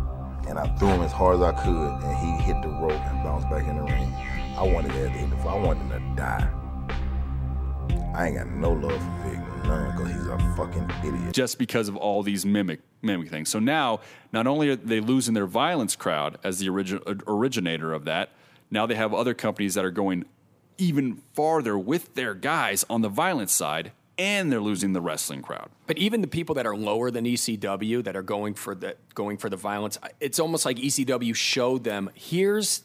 [0.48, 3.22] And I threw him as hard as I could, and he hit the rope and
[3.22, 4.14] bounced back in the ring.
[4.56, 5.54] I wanted that to hit the floor.
[5.54, 6.48] I wanted him to die.
[8.14, 9.37] I ain't got no love for Vic,
[9.68, 11.32] none, because he's a fucking idiot.
[11.32, 13.48] just because of all these mimic mimic things.
[13.48, 14.00] So now,
[14.32, 18.30] not only are they losing their violence crowd as the origi- originator of that,
[18.70, 20.24] now they have other companies that are going
[20.78, 25.68] even farther with their guys on the violence side, and they're losing the wrestling crowd.
[25.86, 29.36] But even the people that are lower than ECW that are going for the going
[29.38, 32.82] for the violence, it's almost like ECW showed them here's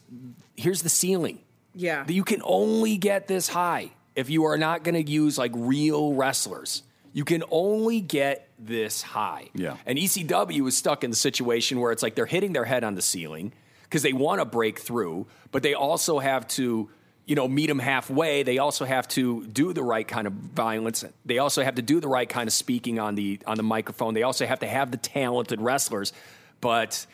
[0.56, 1.40] here's the ceiling.
[1.74, 2.04] Yeah.
[2.08, 6.14] You can only get this high if you are not going to use like real
[6.14, 6.82] wrestlers.
[7.12, 9.50] You can only get this high.
[9.54, 9.76] Yeah.
[9.86, 12.96] And ECW is stuck in the situation where it's like they're hitting their head on
[12.96, 13.52] the ceiling
[13.84, 16.90] because they want to break through, but they also have to,
[17.26, 18.42] you know, meet them halfway.
[18.42, 21.04] They also have to do the right kind of violence.
[21.24, 24.14] They also have to do the right kind of speaking on the on the microphone.
[24.14, 26.12] They also have to have the talented wrestlers,
[26.60, 27.06] but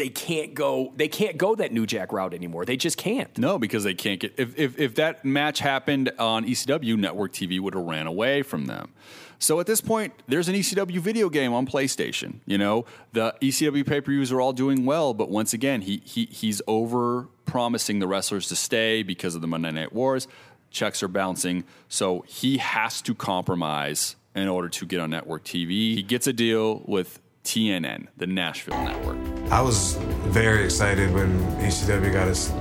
[0.00, 2.64] they can't go they can't go that New Jack route anymore.
[2.64, 3.36] They just can't.
[3.36, 4.32] No, because they can't get.
[4.38, 8.64] If, if, if that match happened on ECW, Network TV would have ran away from
[8.64, 8.92] them.
[9.38, 12.36] So at this point, there's an ECW video game on PlayStation.
[12.46, 16.00] You know, the ECW pay per views are all doing well, but once again, he,
[16.02, 20.26] he he's over promising the wrestlers to stay because of the Monday Night Wars.
[20.70, 25.94] Checks are bouncing, so he has to compromise in order to get on network TV.
[25.94, 29.18] He gets a deal with TNN, the Nashville network.
[29.50, 29.94] I was
[30.28, 32.52] very excited when ECW got his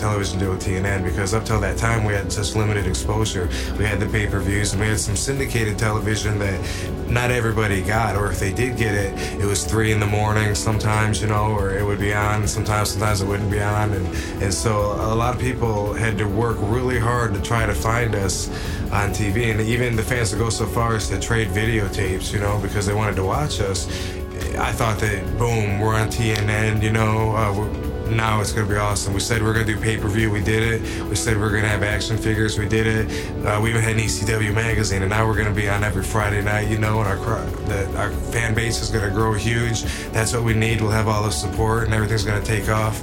[0.00, 3.48] television deal with TNN because up till that time we had such limited exposure.
[3.78, 6.58] We had the pay per views and we had some syndicated television that
[7.10, 10.54] not everybody got, or if they did get it, it was three in the morning
[10.54, 12.48] sometimes, you know, or it would be on.
[12.48, 14.06] Sometimes, sometimes it wouldn't be on, and
[14.42, 18.14] and so a lot of people had to work really hard to try to find
[18.14, 18.48] us
[18.92, 22.38] on TV, and even the fans would go so far as to trade videotapes, you
[22.38, 23.86] know, because they wanted to watch us.
[24.56, 27.30] I thought that boom, we're on TNN, you know.
[27.30, 29.14] Uh, now it's gonna be awesome.
[29.14, 31.04] We said we are gonna do pay per view, we did it.
[31.04, 33.46] We said we are gonna have action figures, we did it.
[33.46, 36.42] Uh, we even had an ECW magazine, and now we're gonna be on every Friday
[36.42, 37.00] night, you know.
[37.00, 39.82] And our the, our fan base is gonna grow huge.
[40.12, 40.80] That's what we need.
[40.80, 43.02] We'll have all the support, and everything's gonna take off.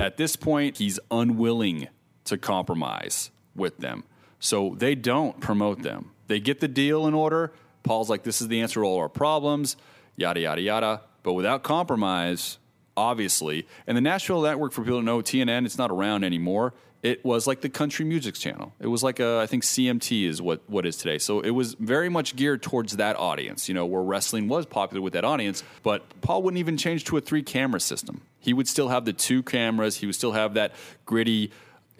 [0.00, 1.88] At this point, he's unwilling
[2.24, 4.04] to compromise with them.
[4.38, 6.10] So they don't promote them.
[6.26, 7.52] They get the deal in order.
[7.82, 9.76] Paul's like, this is the answer to all our problems,
[10.16, 11.00] yada, yada, yada.
[11.22, 12.58] But without compromise,
[12.96, 16.74] obviously, and the Nashville Network, for people to know, TNN, it's not around anymore.
[17.02, 18.72] It was like the country music channel.
[18.78, 21.18] It was like a, I think CMT is what, what is today.
[21.18, 25.02] So it was very much geared towards that audience, you know, where wrestling was popular
[25.02, 25.64] with that audience.
[25.82, 28.22] But Paul wouldn't even change to a three camera system.
[28.38, 29.96] He would still have the two cameras.
[29.96, 31.50] He would still have that gritty,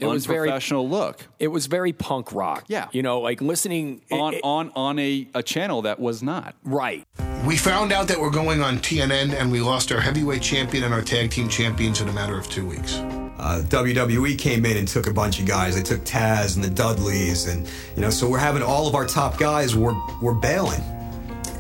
[0.03, 1.27] It was very- professional look.
[1.39, 2.65] It was very punk rock.
[2.69, 2.89] Yeah.
[2.93, 6.55] You know, like listening on on on a, a channel that was not.
[6.65, 7.05] Right.
[7.47, 10.95] We found out that we're going on TNN, and we lost our heavyweight champion and
[10.95, 12.95] our tag team champions in a matter of two weeks.
[13.39, 15.75] Uh, WWE came in and took a bunch of guys.
[15.75, 19.05] They took Taz and the Dudleys, and you know, so we're having all of our
[19.07, 20.81] top guys were were bailing.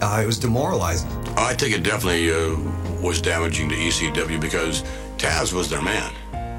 [0.01, 1.11] Uh, it was demoralizing.
[1.36, 2.57] I think it definitely uh,
[3.03, 4.82] was damaging to ECW because
[5.16, 6.12] Taz was their man,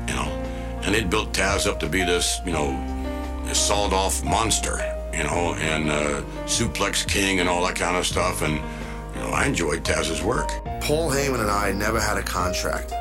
[0.09, 0.42] you know,
[0.84, 2.71] and they'd built Taz up to be this, you know,
[3.53, 4.77] sawed off monster,
[5.13, 8.41] you know, and uh, suplex king and all that kind of stuff.
[8.41, 8.55] And
[9.15, 10.49] you know, I enjoyed Taz's work.
[10.81, 12.93] Paul Heyman and I never had a contract.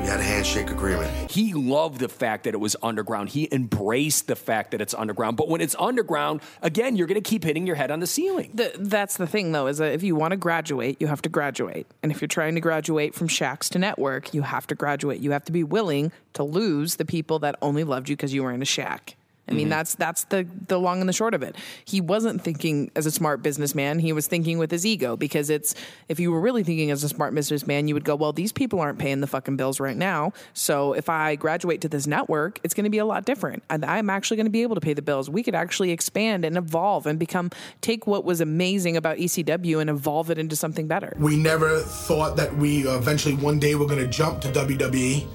[0.00, 1.30] We had a handshake agreement.
[1.30, 3.30] He loved the fact that it was underground.
[3.30, 5.36] He embraced the fact that it's underground.
[5.36, 8.50] But when it's underground, again, you're going to keep hitting your head on the ceiling.
[8.54, 11.28] The, that's the thing, though, is that if you want to graduate, you have to
[11.28, 11.86] graduate.
[12.02, 15.20] And if you're trying to graduate from shacks to network, you have to graduate.
[15.20, 18.42] You have to be willing to lose the people that only loved you because you
[18.44, 19.16] were in a shack.
[19.48, 19.66] I mean, Mm-hmm.
[19.66, 19.70] Mhm.
[19.70, 21.56] that's that's the the long and the short of it.
[21.84, 23.98] He wasn't thinking as a smart businessman.
[24.00, 25.74] He was thinking with his ego because it's
[26.08, 28.80] if you were really thinking as a smart businessman, you would go, well, these people
[28.80, 30.32] aren't paying the fucking bills right now.
[30.52, 33.62] So if I graduate to this network, it's going to be a lot different.
[33.70, 35.30] And I'm actually going to be able to pay the bills.
[35.30, 39.88] We could actually expand and evolve and become take what was amazing about ECW and
[39.90, 41.12] evolve it into something better.
[41.18, 45.26] We never thought that we uh, eventually one day were going to jump to WWE,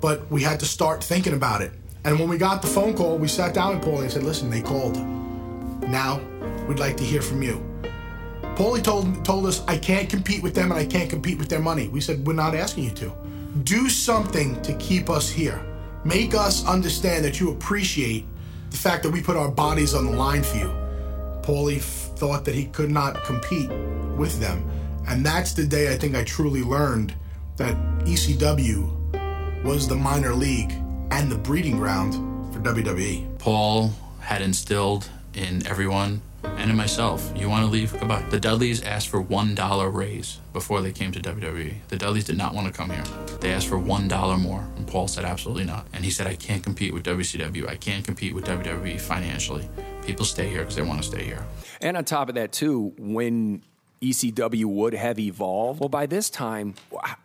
[0.00, 1.72] but we had to start thinking about it.
[2.04, 4.50] And when we got the phone call, we sat down with Paulie and said, "Listen,
[4.50, 4.96] they called.
[5.88, 6.20] Now,
[6.66, 7.60] we'd like to hear from you."
[8.56, 11.60] Paulie told told us, "I can't compete with them, and I can't compete with their
[11.60, 13.12] money." We said, "We're not asking you to.
[13.64, 15.60] Do something to keep us here.
[16.04, 18.24] Make us understand that you appreciate
[18.70, 20.70] the fact that we put our bodies on the line for you."
[21.42, 23.70] Paulie thought that he could not compete
[24.16, 24.62] with them.
[25.06, 27.14] And that's the day I think I truly learned
[27.56, 27.74] that
[28.04, 28.90] ECW
[29.64, 30.74] was the minor league
[31.10, 32.14] and the breeding ground
[32.52, 33.38] for WWE.
[33.38, 37.92] Paul had instilled in everyone and in myself, you want to leave?
[37.98, 38.22] Goodbye.
[38.30, 41.74] The Dudleys asked for one dollar raise before they came to WWE.
[41.88, 43.02] The Dudleys did not want to come here.
[43.40, 45.86] They asked for one dollar more, and Paul said absolutely not.
[45.92, 47.68] And he said, I can't compete with WCW.
[47.68, 49.68] I can't compete with WWE financially.
[50.04, 51.44] People stay here because they want to stay here.
[51.80, 53.62] And on top of that, too, when
[54.00, 56.74] ECW would have evolved, well, by this time,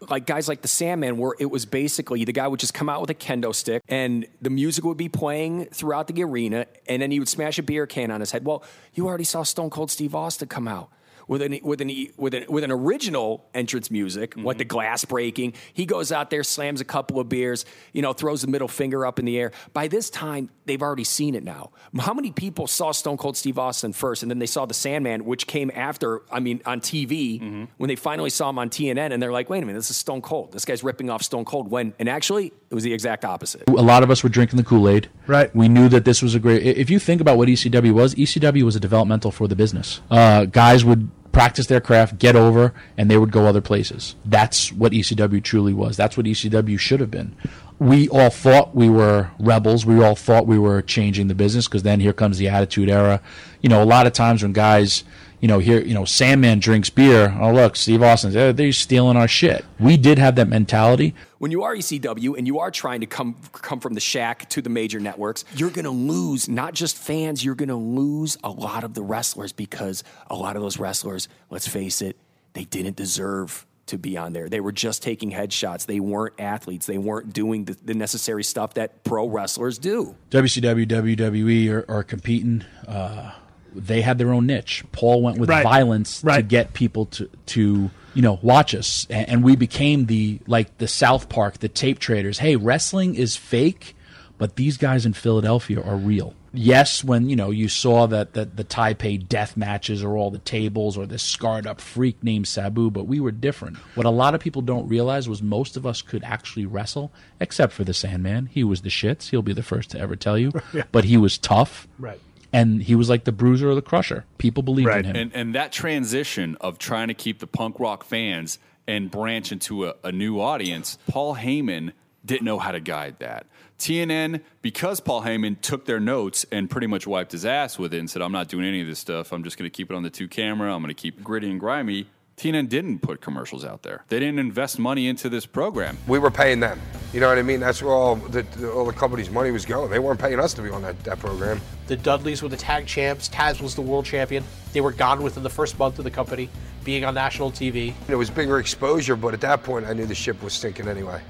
[0.09, 3.01] like guys like the Sandman, where it was basically the guy would just come out
[3.01, 7.11] with a kendo stick and the music would be playing throughout the arena, and then
[7.11, 8.45] he would smash a beer can on his head.
[8.45, 8.63] Well,
[8.93, 10.89] you already saw Stone Cold Steve Austin come out
[11.27, 14.43] with an with an with an with an original entrance music, mm-hmm.
[14.43, 15.53] what the glass breaking.
[15.73, 19.05] He goes out there, slams a couple of beers, you know, throws the middle finger
[19.05, 19.51] up in the air.
[19.73, 21.71] By this time, they've already seen it now.
[21.99, 25.25] How many people saw Stone Cold Steve Austin first, and then they saw the Sandman,
[25.25, 26.21] which came after?
[26.31, 27.63] I mean, on TV mm-hmm.
[27.77, 29.97] when they finally saw him on TNN, and they're like, "Wait a minute, this is
[29.97, 30.51] Stone Cold.
[30.51, 33.63] This guy's ripping off Stone Cold." When and actually, it was the exact opposite.
[33.67, 35.09] A lot of us were drinking the Kool Aid.
[35.27, 35.53] Right.
[35.55, 36.63] We knew that this was a great.
[36.63, 40.01] If you think about what ECW was, ECW was a developmental for the business.
[40.09, 44.15] Uh, guys would practice their craft, get over, and they would go other places.
[44.23, 45.97] That's what ECW truly was.
[45.97, 47.35] That's what ECW should have been.
[47.79, 49.85] We all thought we were rebels.
[49.85, 53.19] We all thought we were changing the business because then here comes the Attitude Era.
[53.61, 55.03] You know, a lot of times when guys
[55.43, 57.35] you know, here, you know, Sandman drinks beer.
[57.37, 59.65] Oh, look, Steve Austin's, oh, they're stealing our shit.
[59.77, 61.13] We did have that mentality.
[61.37, 64.61] When you are ECW and you are trying to come come from the shack to
[64.61, 68.49] the major networks, you're going to lose not just fans, you're going to lose a
[68.49, 72.15] lot of the wrestlers because a lot of those wrestlers, let's face it,
[72.53, 74.47] they didn't deserve to be on there.
[74.47, 75.85] They were just taking headshots.
[75.85, 76.85] They weren't athletes.
[76.85, 80.15] They weren't doing the, the necessary stuff that pro wrestlers do.
[80.31, 82.63] WCW, WWE are, are competing.
[82.87, 83.33] Uh,
[83.75, 84.83] they had their own niche.
[84.91, 85.63] Paul went with right.
[85.63, 86.37] violence right.
[86.37, 90.77] to get people to to you know watch us, and, and, we became the like
[90.77, 92.39] the South Park, the tape traders.
[92.39, 93.95] Hey, wrestling is fake,
[94.37, 96.33] but these guys in Philadelphia are real.
[96.55, 100.37] Yes, when you know you saw that that the Taipei death matches or all the
[100.37, 103.77] tables or this scarred up freak named Sabu, but we were different.
[103.95, 107.73] What a lot of people don't realize was most of us could actually wrestle, except
[107.73, 108.45] for the Sandman.
[108.45, 109.31] He was the shits.
[109.31, 110.83] He'll be the first to ever tell you, yeah.
[110.91, 111.87] but he was tough.
[111.97, 112.19] Right
[112.53, 114.25] and he was like the bruiser or the crusher.
[114.37, 114.99] People believed right.
[114.99, 115.15] in him.
[115.15, 119.87] And, and that transition of trying to keep the punk rock fans and branch into
[119.87, 121.93] a, a new audience, Paul Heyman
[122.25, 123.47] didn't know how to guide that.
[123.79, 127.99] TNN, because Paul Heyman took their notes and pretty much wiped his ass with it
[127.99, 129.33] and said, I'm not doing any of this stuff.
[129.33, 130.73] I'm just going to keep it on the two camera.
[130.73, 132.07] I'm going to keep gritty and grimy.
[132.43, 134.03] TNN didn't put commercials out there.
[134.09, 135.97] They didn't invest money into this program.
[136.07, 136.77] We were paying them.
[137.13, 137.61] You know what I mean?
[137.61, 139.89] That's where all the, all the company's money was going.
[139.89, 141.61] They weren't paying us to be on that, that program.
[141.87, 143.29] The Dudleys were the tag champs.
[143.29, 144.43] Taz was the world champion.
[144.73, 146.49] They were gone within the first month of the company,
[146.83, 147.93] being on national TV.
[148.09, 151.21] It was bigger exposure, but at that point, I knew the ship was sinking anyway.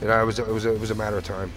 [0.00, 1.52] You know, it was, it was, it was a matter of time.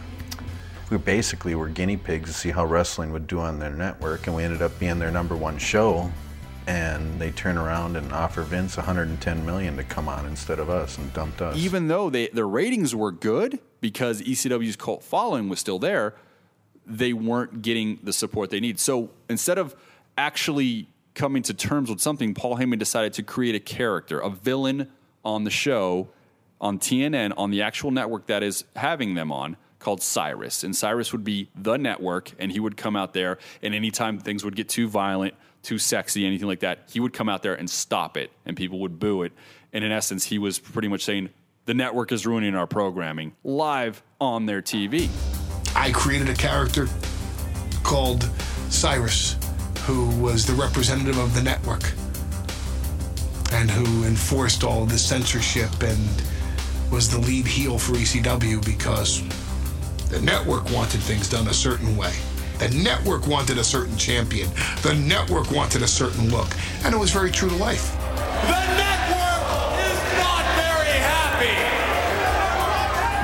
[0.89, 4.35] We basically were guinea pigs to see how wrestling would do on their network, and
[4.35, 6.11] we ended up being their number one show
[6.71, 10.97] and they turn around and offer Vince 110 million to come on instead of us
[10.97, 11.57] and dumped us.
[11.57, 16.15] Even though they, their ratings were good because ECW's cult following was still there,
[16.85, 18.79] they weren't getting the support they need.
[18.79, 19.75] So instead of
[20.17, 24.87] actually coming to terms with something, Paul Heyman decided to create a character, a villain
[25.25, 26.07] on the show
[26.61, 30.63] on TNN on the actual network that is having them on called Cyrus.
[30.63, 34.45] And Cyrus would be the network and he would come out there and anytime things
[34.45, 35.33] would get too violent,
[35.63, 38.79] too sexy, anything like that, he would come out there and stop it, and people
[38.79, 39.31] would boo it.
[39.73, 41.29] And in essence, he was pretty much saying,
[41.65, 45.09] the network is ruining our programming live on their TV.
[45.75, 46.87] I created a character
[47.83, 48.29] called
[48.69, 49.37] Cyrus,
[49.85, 51.83] who was the representative of the network
[53.53, 56.23] and who enforced all the censorship and
[56.91, 59.21] was the lead heel for ECW because
[60.09, 62.13] the network wanted things done a certain way.
[62.61, 64.47] The network wanted a certain champion.
[64.83, 66.47] The network wanted a certain look.
[66.85, 67.91] And it was very true to life.
[68.45, 71.57] The network is not very happy.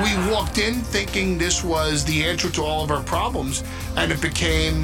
[0.02, 3.62] We walked in thinking this was the answer to all of our problems,
[3.96, 4.82] and it became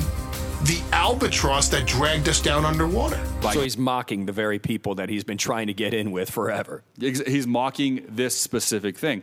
[0.62, 3.20] the albatross that dragged us down underwater.
[3.42, 6.84] So he's mocking the very people that he's been trying to get in with forever.
[6.96, 9.22] He's mocking this specific thing.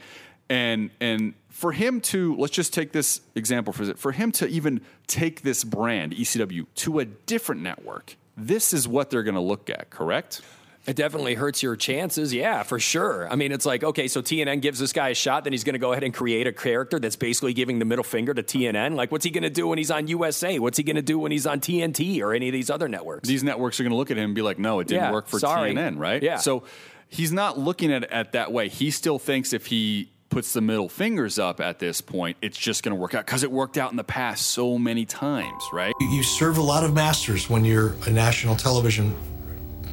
[0.52, 4.82] And and for him to let's just take this example for for him to even
[5.08, 8.18] take this brand ECW to a different network.
[8.36, 10.42] This is what they're going to look at, correct?
[10.88, 13.32] It definitely hurts your chances, yeah, for sure.
[13.32, 15.76] I mean, it's like, okay, so TNN gives this guy a shot, then he's going
[15.76, 18.96] to go ahead and create a character that's basically giving the middle finger to TNN.
[18.96, 20.58] Like, what's he going to do when he's on USA?
[20.58, 23.28] What's he going to do when he's on TNT or any of these other networks?
[23.28, 25.12] These networks are going to look at him and be like, no, it didn't yeah,
[25.12, 25.76] work for sorry.
[25.76, 26.24] TNN, right?
[26.24, 26.38] Yeah.
[26.38, 26.64] So
[27.10, 28.68] he's not looking at it at that way.
[28.68, 32.82] He still thinks if he puts the middle fingers up at this point, it's just
[32.82, 35.94] going to work out because it worked out in the past so many times, right?
[36.00, 39.16] You serve a lot of masters when you're a national television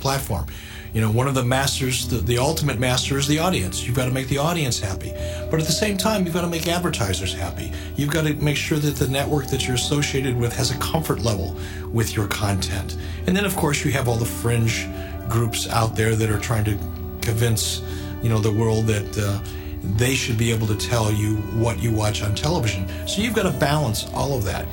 [0.01, 0.47] platform.
[0.95, 3.87] You know, one of the masters, the, the ultimate master is the audience.
[3.87, 5.13] You've got to make the audience happy.
[5.51, 7.73] But at the same time, you've got to make advertisers happy.
[7.97, 11.21] You've got to make sure that the network that you're associated with has a comfort
[11.21, 11.59] level
[11.93, 12.97] with your content.
[13.27, 14.89] And then, of course, you have all the fringe
[15.29, 16.79] groups out there that are trying to
[17.21, 17.83] convince,
[18.23, 19.39] you know, the world that uh,
[19.97, 22.89] they should be able to tell you what you watch on television.
[23.07, 24.67] So you've got to balance all of that.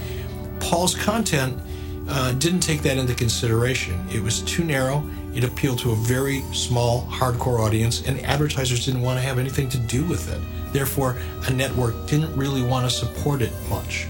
[0.60, 1.60] Paul's content
[2.08, 4.04] uh, didn't take that into consideration.
[4.12, 5.04] It was too narrow.
[5.34, 9.70] It appealed to a very small, hardcore audience, and advertisers didn't want to have anything
[9.70, 10.40] to do with it.
[10.72, 14.08] Therefore, a network didn't really want to support it much.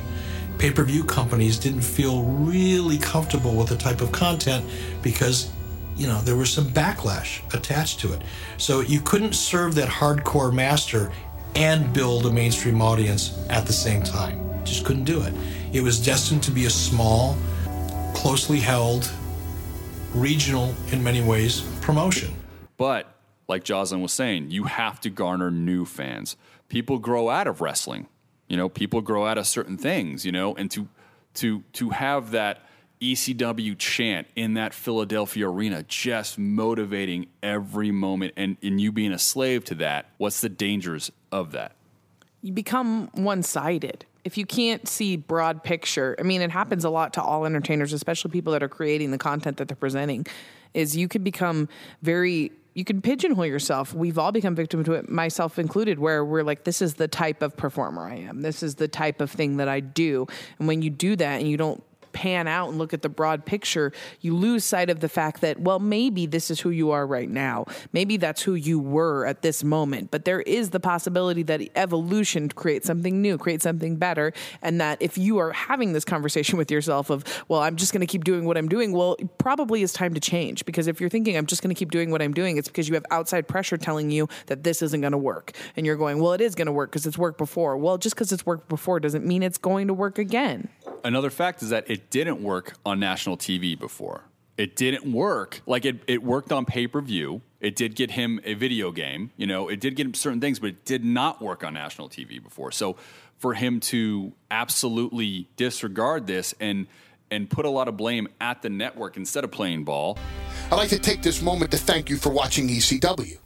[0.57, 4.65] Pay per view companies didn't feel really comfortable with the type of content
[5.01, 5.51] because,
[5.95, 8.21] you know, there was some backlash attached to it.
[8.57, 11.11] So you couldn't serve that hardcore master
[11.55, 14.41] and build a mainstream audience at the same time.
[14.65, 15.33] Just couldn't do it.
[15.71, 17.37] It was destined to be a small,
[18.13, 19.09] closely held,
[20.13, 22.33] regional in many ways promotion.
[22.77, 23.13] But
[23.47, 26.35] like Jocelyn was saying, you have to garner new fans.
[26.67, 28.07] People grow out of wrestling.
[28.47, 30.87] You know, people grow out of certain things, you know, and to
[31.35, 32.63] to to have that
[33.01, 39.19] ECW chant in that Philadelphia arena just motivating every moment and, and you being a
[39.19, 41.75] slave to that, what's the dangers of that?
[42.45, 44.05] you become one sided.
[44.23, 47.91] If you can't see broad picture, I mean, it happens a lot to all entertainers,
[47.91, 50.27] especially people that are creating the content that they're presenting,
[50.75, 51.67] is you can become
[52.03, 53.93] very you can pigeonhole yourself.
[53.93, 57.41] We've all become victim to it, myself included, where we're like, this is the type
[57.41, 58.41] of performer I am.
[58.41, 60.27] This is the type of thing that I do.
[60.59, 61.81] And when you do that and you don't
[62.15, 63.91] pan out and look at the broad picture,
[64.21, 67.29] you lose sight of the fact that, well, maybe this is who you are right
[67.29, 67.65] now.
[67.91, 70.09] Maybe that's who you were at this moment.
[70.11, 74.31] But there is the possibility that evolution creates something new, creates something better.
[74.61, 78.01] And that if you are having this conversation with yourself of, well, I'm just going
[78.01, 80.65] to keep doing what I'm doing, well, probably is time to change.
[80.65, 82.87] Because if you're thinking, I'm just going to keep doing what I'm doing, it's because
[82.87, 85.51] you have outside pressure telling you that this isn't going to work.
[85.75, 87.75] And you're going, well, it is going to work because it's worked before.
[87.75, 90.69] Well, just because it's worked before doesn't mean it's going to work again.
[91.03, 94.23] Another fact is that didn't work on national TV before.
[94.57, 95.61] It didn't work.
[95.65, 97.41] Like it, it worked on pay per view.
[97.59, 99.31] It did get him a video game.
[99.37, 102.09] You know, it did get him certain things, but it did not work on national
[102.09, 102.71] TV before.
[102.71, 102.95] So
[103.37, 106.87] for him to absolutely disregard this and
[107.31, 110.17] and put a lot of blame at the network instead of playing ball.
[110.71, 113.39] I'd like to take this moment to thank you for watching ECW.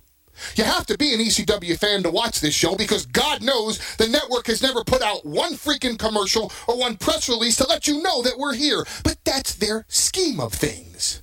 [0.55, 4.07] You have to be an ECW fan to watch this show because God knows the
[4.07, 8.01] network has never put out one freaking commercial or one press release to let you
[8.01, 8.85] know that we're here.
[9.03, 11.21] But that's their scheme of things.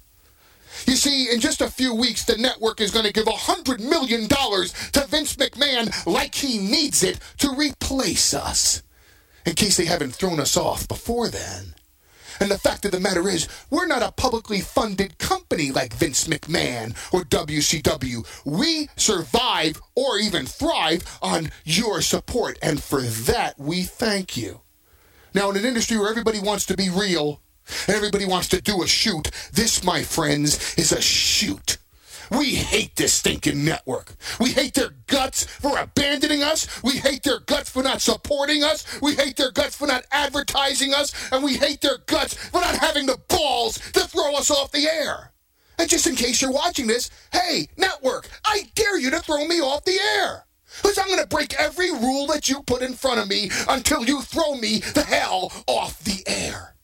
[0.86, 4.28] You see, in just a few weeks, the network is going to give $100 million
[4.28, 8.82] to Vince McMahon like he needs it to replace us.
[9.44, 11.74] In case they haven't thrown us off before then.
[12.40, 16.28] And the fact of the matter is, we're not a publicly funded company like Vince
[16.28, 18.26] McMahon or WCW.
[18.44, 24.60] We survive or even thrive on your support, and for that, we thank you.
[25.34, 27.40] Now, in an industry where everybody wants to be real
[27.86, 31.78] and everybody wants to do a shoot, this, my friends, is a shoot.
[32.30, 34.14] We hate this stinking network.
[34.40, 36.82] We hate their guts for abandoning us.
[36.82, 39.00] We hate their guts for not supporting us.
[39.00, 41.12] We hate their guts for not advertising us.
[41.32, 44.86] And we hate their guts for not having the balls to throw us off the
[44.86, 45.32] air.
[45.78, 49.60] And just in case you're watching this, hey, network, I dare you to throw me
[49.60, 50.44] off the air.
[50.82, 54.04] Because I'm going to break every rule that you put in front of me until
[54.04, 56.74] you throw me the hell off the air.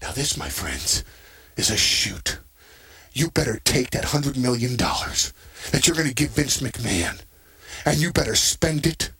[0.00, 1.04] Now, this, my friends,
[1.56, 2.40] is a shoot
[3.12, 7.22] you better take that $100 million that you're going to give Vince McMahon
[7.84, 9.10] and you better spend it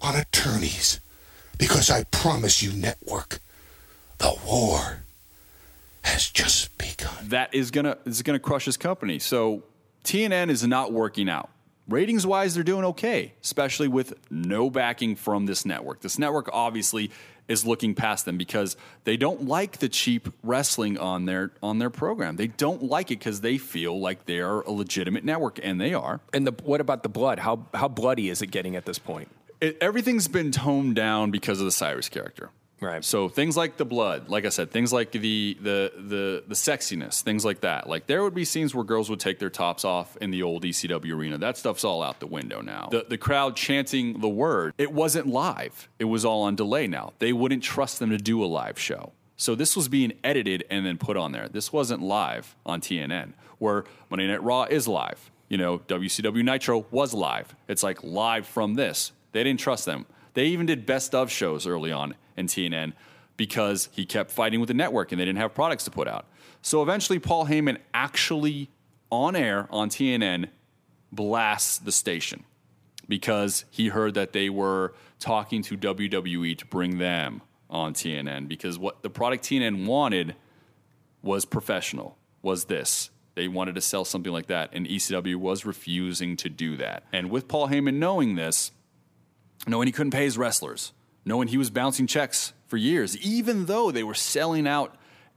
[0.00, 1.00] on attorneys.
[1.58, 3.40] Because I promise you, network,
[4.18, 5.00] the war
[6.02, 7.28] has just begun.
[7.28, 9.18] That is gonna is gonna crush his company.
[9.18, 9.64] So
[10.04, 11.50] TNN is not working out.
[11.88, 16.00] Ratings wise, they're doing okay, especially with no backing from this network.
[16.00, 17.10] This network obviously
[17.48, 21.90] is looking past them because they don't like the cheap wrestling on their on their
[21.90, 22.36] program.
[22.36, 25.94] They don't like it because they feel like they are a legitimate network, and they
[25.94, 26.20] are.
[26.32, 27.38] And the, what about the blood?
[27.38, 29.28] How how bloody is it getting at this point?
[29.60, 32.50] It, everything's been toned down because of the Cyrus character.
[32.80, 33.02] Right.
[33.02, 37.22] So things like the blood, like I said, things like the the the the sexiness,
[37.22, 37.88] things like that.
[37.88, 40.62] Like there would be scenes where girls would take their tops off in the old
[40.62, 41.38] ECW arena.
[41.38, 42.88] That stuff's all out the window now.
[42.90, 45.88] The the crowd chanting the word, it wasn't live.
[45.98, 47.14] It was all on delay now.
[47.18, 49.12] They wouldn't trust them to do a live show.
[49.38, 51.48] So this was being edited and then put on there.
[51.48, 55.30] This wasn't live on TNN, where Monday Night Raw is live.
[55.48, 57.54] You know, WCW Nitro was live.
[57.68, 60.06] It's like live from this They didn't trust them.
[60.34, 62.92] They even did best of shows early on in TNN
[63.36, 66.26] because he kept fighting with the network and they didn't have products to put out.
[66.62, 68.70] So eventually, Paul Heyman actually
[69.10, 70.48] on air on TNN
[71.12, 72.44] blasts the station
[73.08, 78.78] because he heard that they were talking to WWE to bring them on TNN because
[78.78, 80.34] what the product TNN wanted
[81.22, 83.10] was professional, was this.
[83.34, 87.04] They wanted to sell something like that, and ECW was refusing to do that.
[87.12, 88.70] And with Paul Heyman knowing this,
[89.66, 90.92] knowing he couldn't pay his wrestlers,
[91.26, 94.94] knowing he was bouncing checks for years, even though they were selling out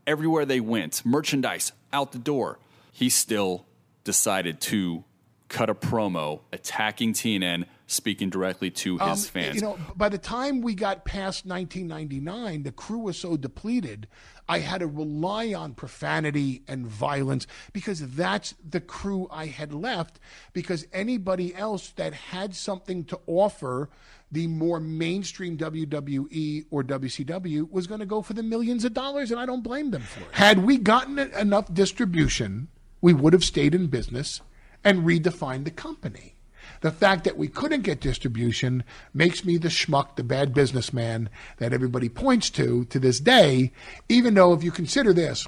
[0.08, 2.60] everywhere they went, merchandise out the door,
[2.94, 3.66] he still
[4.04, 5.04] decided to
[5.50, 9.56] cut a promo attacking TNN, speaking directly to his Um, fans.
[9.56, 14.08] You know, by the time we got past 1999, the crew was so depleted,
[14.48, 20.20] I had to rely on profanity and violence because that's the crew I had left.
[20.54, 23.90] Because anybody else that had something to offer
[24.32, 29.32] the more mainstream WWE or WCW was going to go for the millions of dollars,
[29.32, 30.28] and I don't blame them for it.
[30.32, 32.68] Had we gotten enough distribution,
[33.02, 34.42] we would have stayed in business
[34.84, 36.36] and redefined the company.
[36.82, 41.74] The fact that we couldn't get distribution makes me the schmuck, the bad businessman that
[41.74, 43.72] everybody points to to this day,
[44.08, 45.48] even though if you consider this,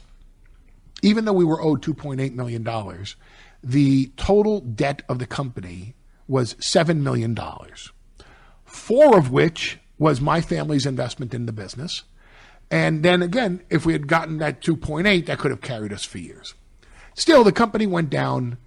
[1.01, 2.67] even though we were owed $2.8 million,
[3.63, 5.95] the total debt of the company
[6.27, 7.37] was $7 million,
[8.71, 12.03] four of which was my family's investment in the business.
[12.71, 16.17] And then again, if we had gotten that 2.8, that could have carried us for
[16.17, 16.53] years.
[17.13, 18.57] Still, the company went down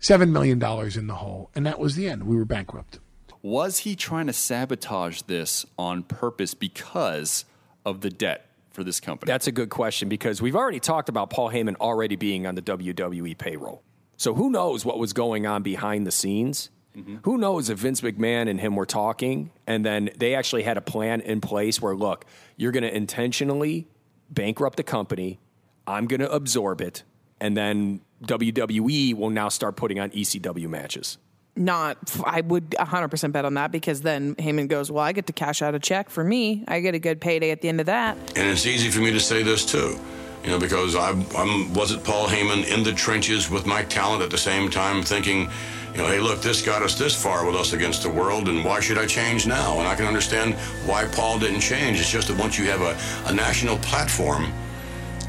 [0.00, 0.62] $7 million
[0.98, 2.24] in the hole, and that was the end.
[2.24, 2.98] We were bankrupt.
[3.42, 7.44] Was he trying to sabotage this on purpose because
[7.84, 9.30] of the debt for this company?
[9.30, 12.62] That's a good question because we've already talked about Paul Heyman already being on the
[12.62, 13.82] WWE payroll.
[14.16, 16.70] So who knows what was going on behind the scenes?
[17.00, 17.16] Mm-hmm.
[17.22, 20.80] Who knows if Vince McMahon and him were talking and then they actually had a
[20.80, 22.24] plan in place where, look,
[22.56, 23.88] you're going to intentionally
[24.30, 25.40] bankrupt the company,
[25.86, 27.02] I'm going to absorb it,
[27.40, 31.18] and then WWE will now start putting on ECW matches.
[31.56, 35.32] Not, I would 100% bet on that because then Heyman goes, Well, I get to
[35.32, 36.64] cash out a check for me.
[36.68, 38.16] I get a good payday at the end of that.
[38.36, 39.98] And it's easy for me to say this too,
[40.44, 44.22] you know, because I I'm, was it Paul Heyman in the trenches with my talent
[44.22, 45.50] at the same time thinking,
[45.92, 48.64] you know, hey, look, this got us this far with us against the world, and
[48.64, 49.78] why should I change now?
[49.78, 50.54] And I can understand
[50.86, 51.98] why Paul didn't change.
[51.98, 52.96] It's just that once you have a,
[53.28, 54.52] a national platform,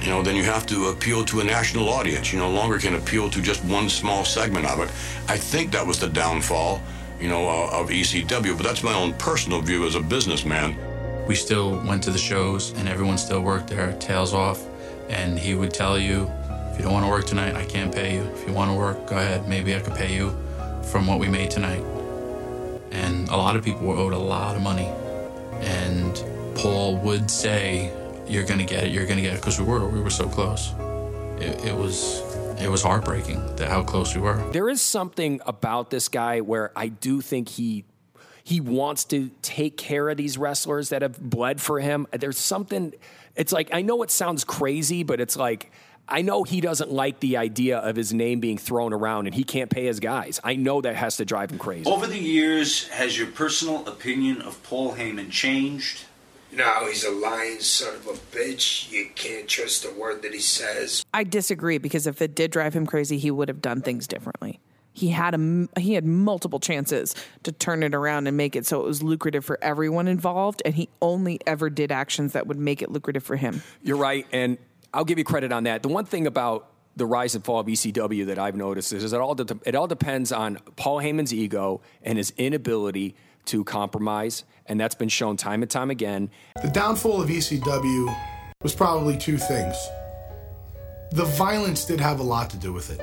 [0.01, 2.32] you know, then you have to appeal to a national audience.
[2.32, 4.89] You no longer can appeal to just one small segment of it.
[5.28, 6.82] I think that was the downfall,
[7.20, 10.76] you know, uh, of ECW, but that's my own personal view as a businessman.
[11.28, 14.64] We still went to the shows and everyone still worked their tails off.
[15.09, 16.32] And he would tell you,
[16.72, 18.22] if you don't want to work tonight, I can't pay you.
[18.22, 19.47] If you want to work, go ahead.
[19.47, 20.36] Maybe I could pay you
[20.86, 21.84] from what we made tonight.
[22.92, 24.88] And a lot of people were owed a lot of money.
[25.62, 26.16] And
[26.56, 27.92] Paul would say,
[28.28, 30.74] you're to get it, you're to get it, because we were, we were so close.
[31.40, 32.22] It, it was,
[32.62, 34.38] it was heartbreaking that how close we were.
[34.52, 37.86] There is something about this guy where I do think he
[38.44, 42.08] he wants to take care of these wrestlers that have bled for him.
[42.12, 42.94] There's something
[43.36, 45.72] it's like I know it sounds crazy, but it's like
[46.12, 49.45] I know he doesn't like the idea of his name being thrown around and he
[49.45, 50.41] can't pay his guys.
[50.43, 51.89] I know that has to drive him crazy.
[51.89, 56.03] Over the years, has your personal opinion of Paul Heyman changed?
[56.51, 58.91] No, he's a lying son of a bitch.
[58.91, 61.05] You can't trust a word that he says.
[61.14, 64.59] I disagree because if it did drive him crazy, he would have done things differently.
[64.93, 68.82] He had a he had multiple chances to turn it around and make it so
[68.82, 72.82] it was lucrative for everyone involved, and he only ever did actions that would make
[72.82, 73.64] it lucrative for him.
[73.82, 74.57] You're right, and
[74.94, 75.84] I'll give you credit on that.
[75.84, 79.14] The one thing about the rise and fall of ECW that I've noticed is, is
[79.14, 83.16] it all de- it all depends on Paul Heyman's ego and his inability
[83.46, 86.30] to compromise, and that's been shown time and time again.
[86.62, 88.16] The downfall of ECW
[88.62, 89.76] was probably two things.
[91.12, 93.00] The violence did have a lot to do with it.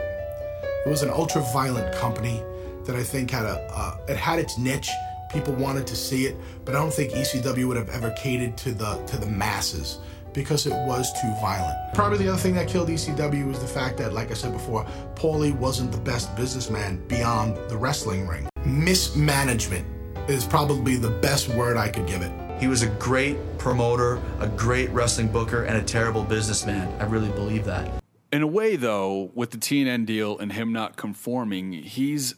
[0.86, 2.42] It was an ultra violent company
[2.84, 4.90] that I think had a uh, it had its niche.
[5.32, 8.72] People wanted to see it, but I don't think ECW would have ever catered to
[8.72, 9.98] the to the masses
[10.32, 11.76] because it was too violent.
[11.94, 14.84] Probably the other thing that killed ECW was the fact that, like I said before,
[15.14, 18.48] Paulie wasn't the best businessman beyond the wrestling ring.
[18.64, 19.86] Mismanagement
[20.28, 22.32] is probably the best word I could give it.
[22.60, 26.92] He was a great promoter, a great wrestling booker, and a terrible businessman.
[27.00, 28.02] I really believe that.
[28.32, 32.34] In a way, though, with the TNN deal and him not conforming, he's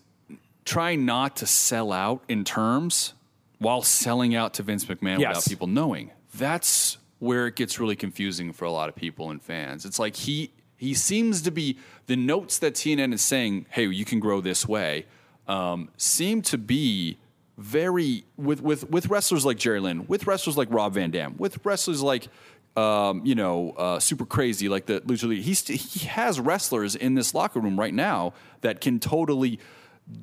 [0.64, 3.14] trying not to sell out in terms
[3.58, 5.36] while selling out to Vince McMahon Yes.
[5.36, 6.10] without people knowing.
[6.34, 9.84] That's where it gets really confusing for a lot of people and fans.
[9.84, 14.04] It's like he he seems to be the notes that TNN is saying, "Hey, you
[14.04, 15.06] can grow this way,"
[15.46, 17.18] um, seem to be
[17.56, 21.64] very with with with wrestlers like Jerry Lynn, with wrestlers like Rob Van Dam, with
[21.64, 22.28] wrestlers like
[22.76, 25.42] um, you know uh, super crazy like the Lucha League.
[25.42, 29.60] He's he has wrestlers in this locker room right now that can totally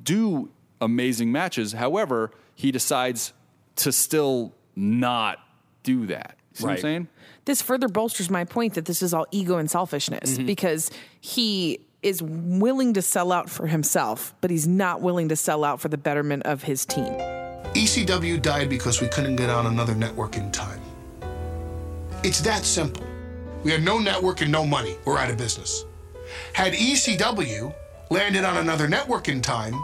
[0.02, 1.72] do amazing matches.
[1.72, 3.32] However, he decides
[3.76, 5.38] to still not
[5.82, 6.37] do that.
[6.58, 7.08] See what I'm saying?
[7.44, 10.44] this further bolsters my point that this is all ego and selfishness Mhm.
[10.46, 10.90] because
[11.20, 15.80] he is willing to sell out for himself, but he's not willing to sell out
[15.80, 17.12] for the betterment of his team.
[17.74, 20.80] ECW died because we couldn't get on another network in time.
[22.22, 23.04] It's that simple.
[23.64, 24.96] We had no network and no money.
[25.04, 25.84] We're out of business.
[26.52, 27.72] Had ECW
[28.10, 29.74] landed on another network in time,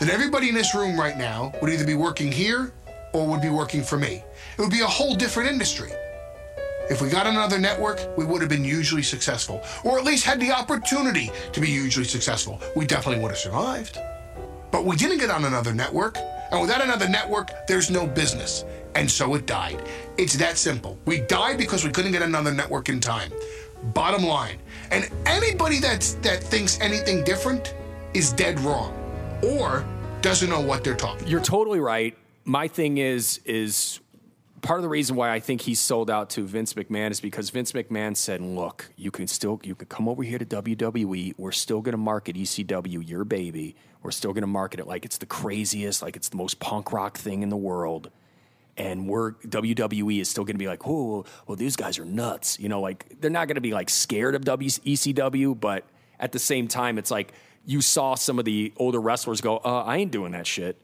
[0.00, 2.72] then everybody in this room right now would either be working here
[3.12, 4.22] or would be working for me.
[4.56, 5.92] It would be a whole different industry.
[6.90, 10.38] If we got another network, we would have been hugely successful, or at least had
[10.38, 12.60] the opportunity to be hugely successful.
[12.76, 13.98] We definitely would have survived.
[14.70, 16.18] But we didn't get on another network,
[16.50, 18.64] and without another network, there's no business.
[18.94, 19.82] And so it died.
[20.18, 20.98] It's that simple.
[21.06, 23.32] We died because we couldn't get another network in time.
[23.94, 24.58] Bottom line.
[24.90, 27.74] And anybody that's that thinks anything different
[28.12, 28.94] is dead wrong
[29.42, 29.84] or
[30.20, 31.26] doesn't know what they're talking.
[31.26, 32.16] You're totally right.
[32.44, 34.00] My thing is is
[34.64, 37.50] part of the reason why I think he sold out to Vince McMahon is because
[37.50, 41.34] Vince McMahon said, "Look, you can still you can come over here to WWE.
[41.36, 43.76] We're still going to market ECW, your baby.
[44.02, 46.92] We're still going to market it like it's the craziest, like it's the most punk
[46.92, 48.10] rock thing in the world."
[48.76, 52.58] And we're WWE is still going to be like, oh, well, these guys are nuts.
[52.58, 55.84] You know, like they're not going to be like scared of w- ECW, but
[56.18, 57.34] at the same time, it's like
[57.64, 60.80] you saw some of the older wrestlers go, uh, I ain't doing that shit.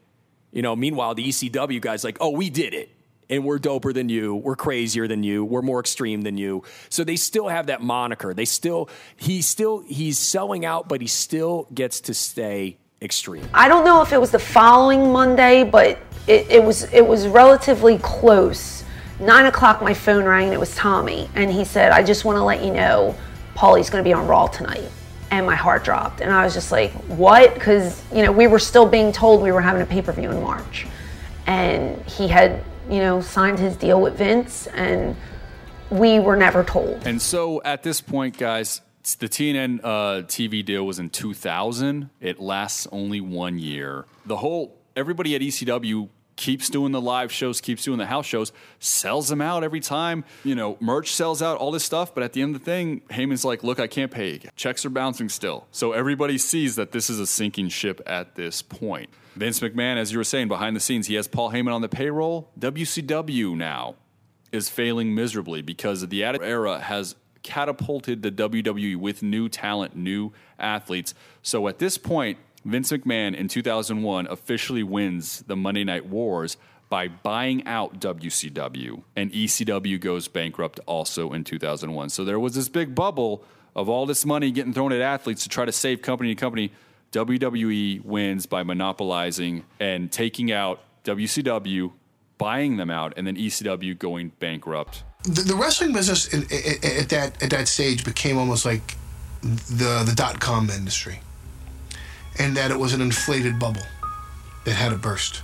[0.53, 2.89] You know, meanwhile, the ECW guys like, oh, we did it.
[3.31, 4.35] And we're doper than you.
[4.35, 5.43] We're crazier than you.
[5.43, 6.63] We're more extreme than you.
[6.89, 8.33] So they still have that moniker.
[8.33, 13.47] They still, he's still, he's selling out, but he still gets to stay extreme.
[13.53, 17.27] I don't know if it was the following Monday, but it, it was it was
[17.27, 18.83] relatively close.
[19.19, 22.37] Nine o'clock, my phone rang and it was Tommy, and he said, "I just want
[22.37, 23.15] to let you know,
[23.55, 24.83] Paulie's going to be on Raw tonight."
[25.31, 28.59] And my heart dropped, and I was just like, "What?" Because you know we were
[28.59, 30.87] still being told we were having a pay per view in March,
[31.47, 35.15] and he had you know signed his deal with Vince, and
[35.89, 37.07] we were never told.
[37.07, 38.81] And so at this point, guys,
[39.19, 39.87] the TNN uh,
[40.23, 42.09] TV deal was in 2000.
[42.19, 44.05] It lasts only one year.
[44.25, 48.51] The whole everybody at ECW keeps doing the live shows, keeps doing the house shows,
[48.79, 50.23] sells them out every time.
[50.43, 52.13] You know, merch sells out, all this stuff.
[52.13, 54.39] But at the end of the thing, Heyman's like, "Look, I can't pay.
[54.55, 58.61] Checks are bouncing still." So everybody sees that this is a sinking ship at this
[58.61, 59.09] point.
[59.35, 61.89] Vince McMahon, as you were saying, behind the scenes, he has Paul Heyman on the
[61.89, 62.51] payroll.
[62.59, 63.95] WCW now
[64.51, 71.13] is failing miserably because the Era has catapulted the WWE with new talent, new athletes.
[71.41, 76.57] So at this point, Vince McMahon in 2001 officially wins the Monday Night Wars
[76.89, 82.09] by buying out WCW, and ECW goes bankrupt also in 2001.
[82.09, 83.43] So there was this big bubble
[83.75, 86.73] of all this money getting thrown at athletes to try to save company to company.
[87.11, 91.91] WWE wins by monopolizing and taking out WCW,
[92.37, 95.03] buying them out, and then ECW going bankrupt.
[95.23, 98.95] The, the wrestling business in, i- i- at that at that stage became almost like
[99.41, 101.19] the the dot com industry,
[102.39, 103.81] and that it was an inflated bubble
[104.65, 105.41] that had a burst,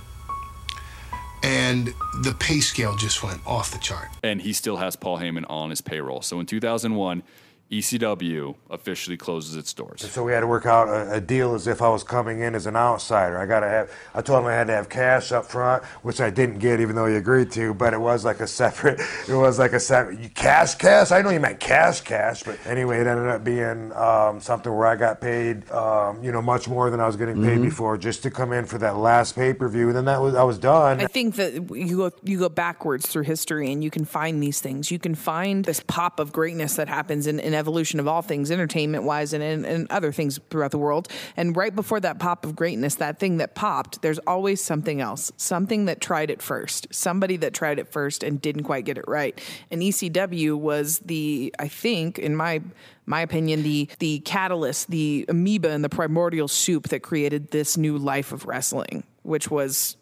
[1.42, 1.88] and
[2.22, 4.08] the pay scale just went off the chart.
[4.22, 6.22] and he still has Paul Heyman on his payroll.
[6.22, 7.22] So in 2001,
[7.70, 10.00] ECW officially closes its doors.
[10.10, 12.54] So we had to work out a, a deal as if I was coming in
[12.54, 13.36] as an outsider.
[13.38, 13.90] I got to have.
[14.14, 16.96] I told him I had to have cash up front, which I didn't get, even
[16.96, 17.74] though he agreed to.
[17.74, 19.00] But it was like a separate.
[19.28, 21.10] It was like a separate cash, cash.
[21.10, 22.42] I know you meant cash, cash.
[22.44, 26.40] But anyway, it ended up being um, something where I got paid, um, you know,
[26.40, 27.62] much more than I was getting paid Mhm.
[27.64, 29.88] before, just to come in for that last pay per view.
[29.88, 31.00] And then that was I was done.
[31.00, 34.60] I think that you go you go backwards through history and you can find these
[34.60, 34.90] things.
[34.90, 38.50] You can find this pop of greatness that happens in, in evolution of all things,
[38.50, 41.08] entertainment wise and, and, and other things throughout the world.
[41.36, 45.30] And right before that pop of greatness, that thing that popped, there's always something else,
[45.36, 49.04] something that tried it first, somebody that tried it first and didn't quite get it
[49.06, 49.38] right.
[49.70, 52.62] And ECW was the, I think, in my
[53.04, 57.96] my opinion, the the catalyst, the amoeba and the primordial soup that created this new
[57.96, 59.96] life of wrestling, which was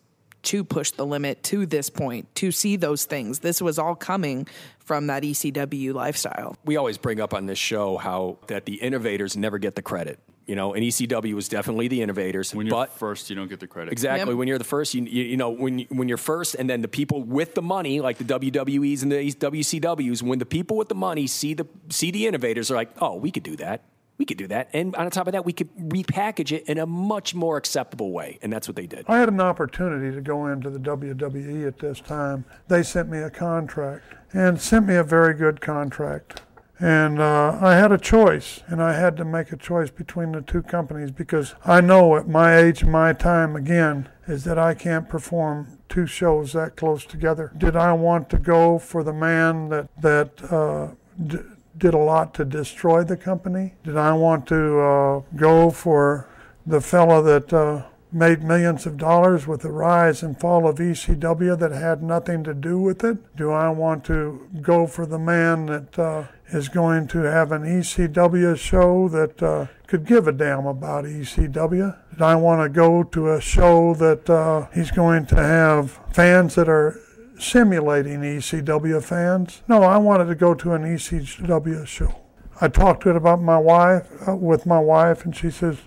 [0.47, 3.41] to push the limit to this point, to see those things.
[3.41, 4.47] This was all coming
[4.79, 6.57] from that ECW lifestyle.
[6.65, 10.19] we always bring up on this show how that the innovators never get the credit.
[10.47, 12.55] You know, and ECW was definitely the innovators.
[12.55, 13.91] When you're but first, you don't get the credit.
[13.91, 14.33] Exactly.
[14.33, 16.83] When you're the first, you, you, you know, when you- when you're first, and then
[16.83, 20.89] the people with the money, like the WWEs and the WCWs, when the people with
[20.89, 23.83] the money see the see the innovators, are like, oh, we could do that.
[24.19, 24.71] We could do that.
[24.73, 28.39] And on top of that, we could repackage it in a much more acceptable way.
[28.43, 29.05] And that's what they did.
[29.09, 32.45] I had an opportunity to go into the WWE at this time.
[32.69, 36.43] They sent me a contract and sent me a very good contract.
[36.79, 40.43] And uh, I had a choice, and I had to make a choice between the
[40.43, 45.09] two companies because I know at my age my time, again, is that I can't
[45.09, 47.51] perform two shows that close together.
[47.57, 50.89] Did I want to go for the man that, that uh,
[51.25, 51.39] d-
[51.79, 53.75] did a lot to destroy the company?
[53.85, 56.29] Did I want to uh, go for
[56.67, 61.59] the fellow that uh, made millions of dollars with the rise and fall of ECW
[61.59, 63.37] that had nothing to do with it?
[63.37, 67.63] Do I want to go for the man that uh, is going to have an
[67.63, 71.97] ECW show that uh, could give a damn about ECW?
[72.11, 76.55] Did I want to go to a show that uh, he's going to have fans
[76.55, 76.99] that are
[77.39, 79.63] simulating ECW fans?
[79.69, 82.23] No, I wanted to go to an ECW show.
[82.61, 85.79] I talked to it about my wife, uh, with my wife, and she says,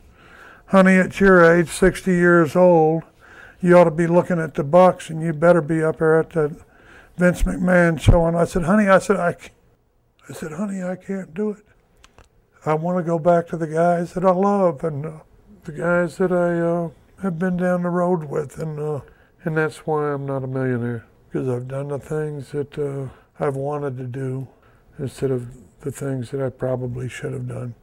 [0.68, 3.04] honey, at your age, 60 years old,
[3.62, 6.30] you ought to be looking at the Bucks, and you better be up there at
[6.32, 6.56] the
[7.18, 8.26] Vince McMahon show.
[8.26, 9.36] And I said, honey, I said, I,
[10.30, 11.64] I said, honey, I can't do it.
[12.66, 15.12] I want to go back to the guys that I love and uh,
[15.64, 16.90] the guys that I uh,
[17.24, 19.02] have been down the road with, and uh,
[19.44, 23.08] and that's why I'm not a millionaire because I've done the things that uh,
[23.40, 24.48] I've wanted to do
[24.98, 25.48] instead of
[25.82, 27.76] the things that I probably should have done.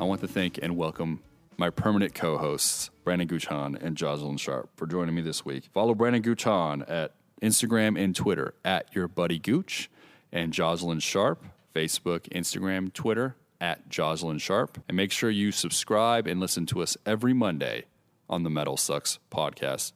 [0.00, 1.20] I want to thank and welcome
[1.58, 5.64] my permanent co-hosts, Brandon Guchan and Jocelyn Sharp, for joining me this week.
[5.74, 9.90] Follow Brandon Guchan at Instagram and Twitter at Your Buddy Gooch,
[10.32, 11.44] and Jocelyn Sharp,
[11.76, 14.82] Facebook, Instagram, Twitter at Jocelyn Sharp.
[14.88, 17.84] And make sure you subscribe and listen to us every Monday
[18.30, 19.92] on the Metal Sucks podcast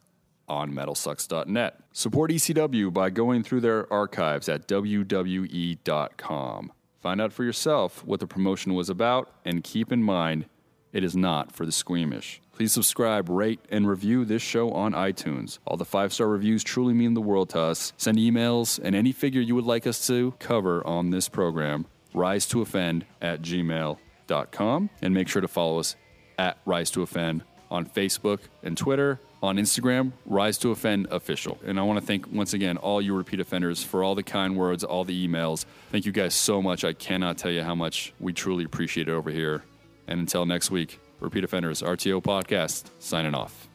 [0.47, 1.81] on metalsucks.net.
[1.93, 6.73] Support ECW by going through their archives at WWE.com.
[6.99, 10.45] Find out for yourself what the promotion was about, and keep in mind,
[10.93, 12.43] it is not for the squeamish.
[12.61, 15.61] Please subscribe, rate, and review this show on iTunes.
[15.67, 17.95] All the five star reviews truly mean the world to us.
[17.97, 22.45] Send emails and any figure you would like us to cover on this program, rise
[22.49, 24.91] to offend at gmail.com.
[25.01, 25.97] And make sure to follow us
[26.39, 29.21] at Rise to Offend on Facebook and Twitter.
[29.43, 31.59] On Instagram, Rise to Offend Official.
[31.65, 34.55] And I want to thank once again all you repeat offenders for all the kind
[34.55, 35.65] words, all the emails.
[35.91, 36.85] Thank you guys so much.
[36.85, 39.63] I cannot tell you how much we truly appreciate it over here.
[40.07, 43.70] And until next week, Repeat Offenders RTO Podcast signing off.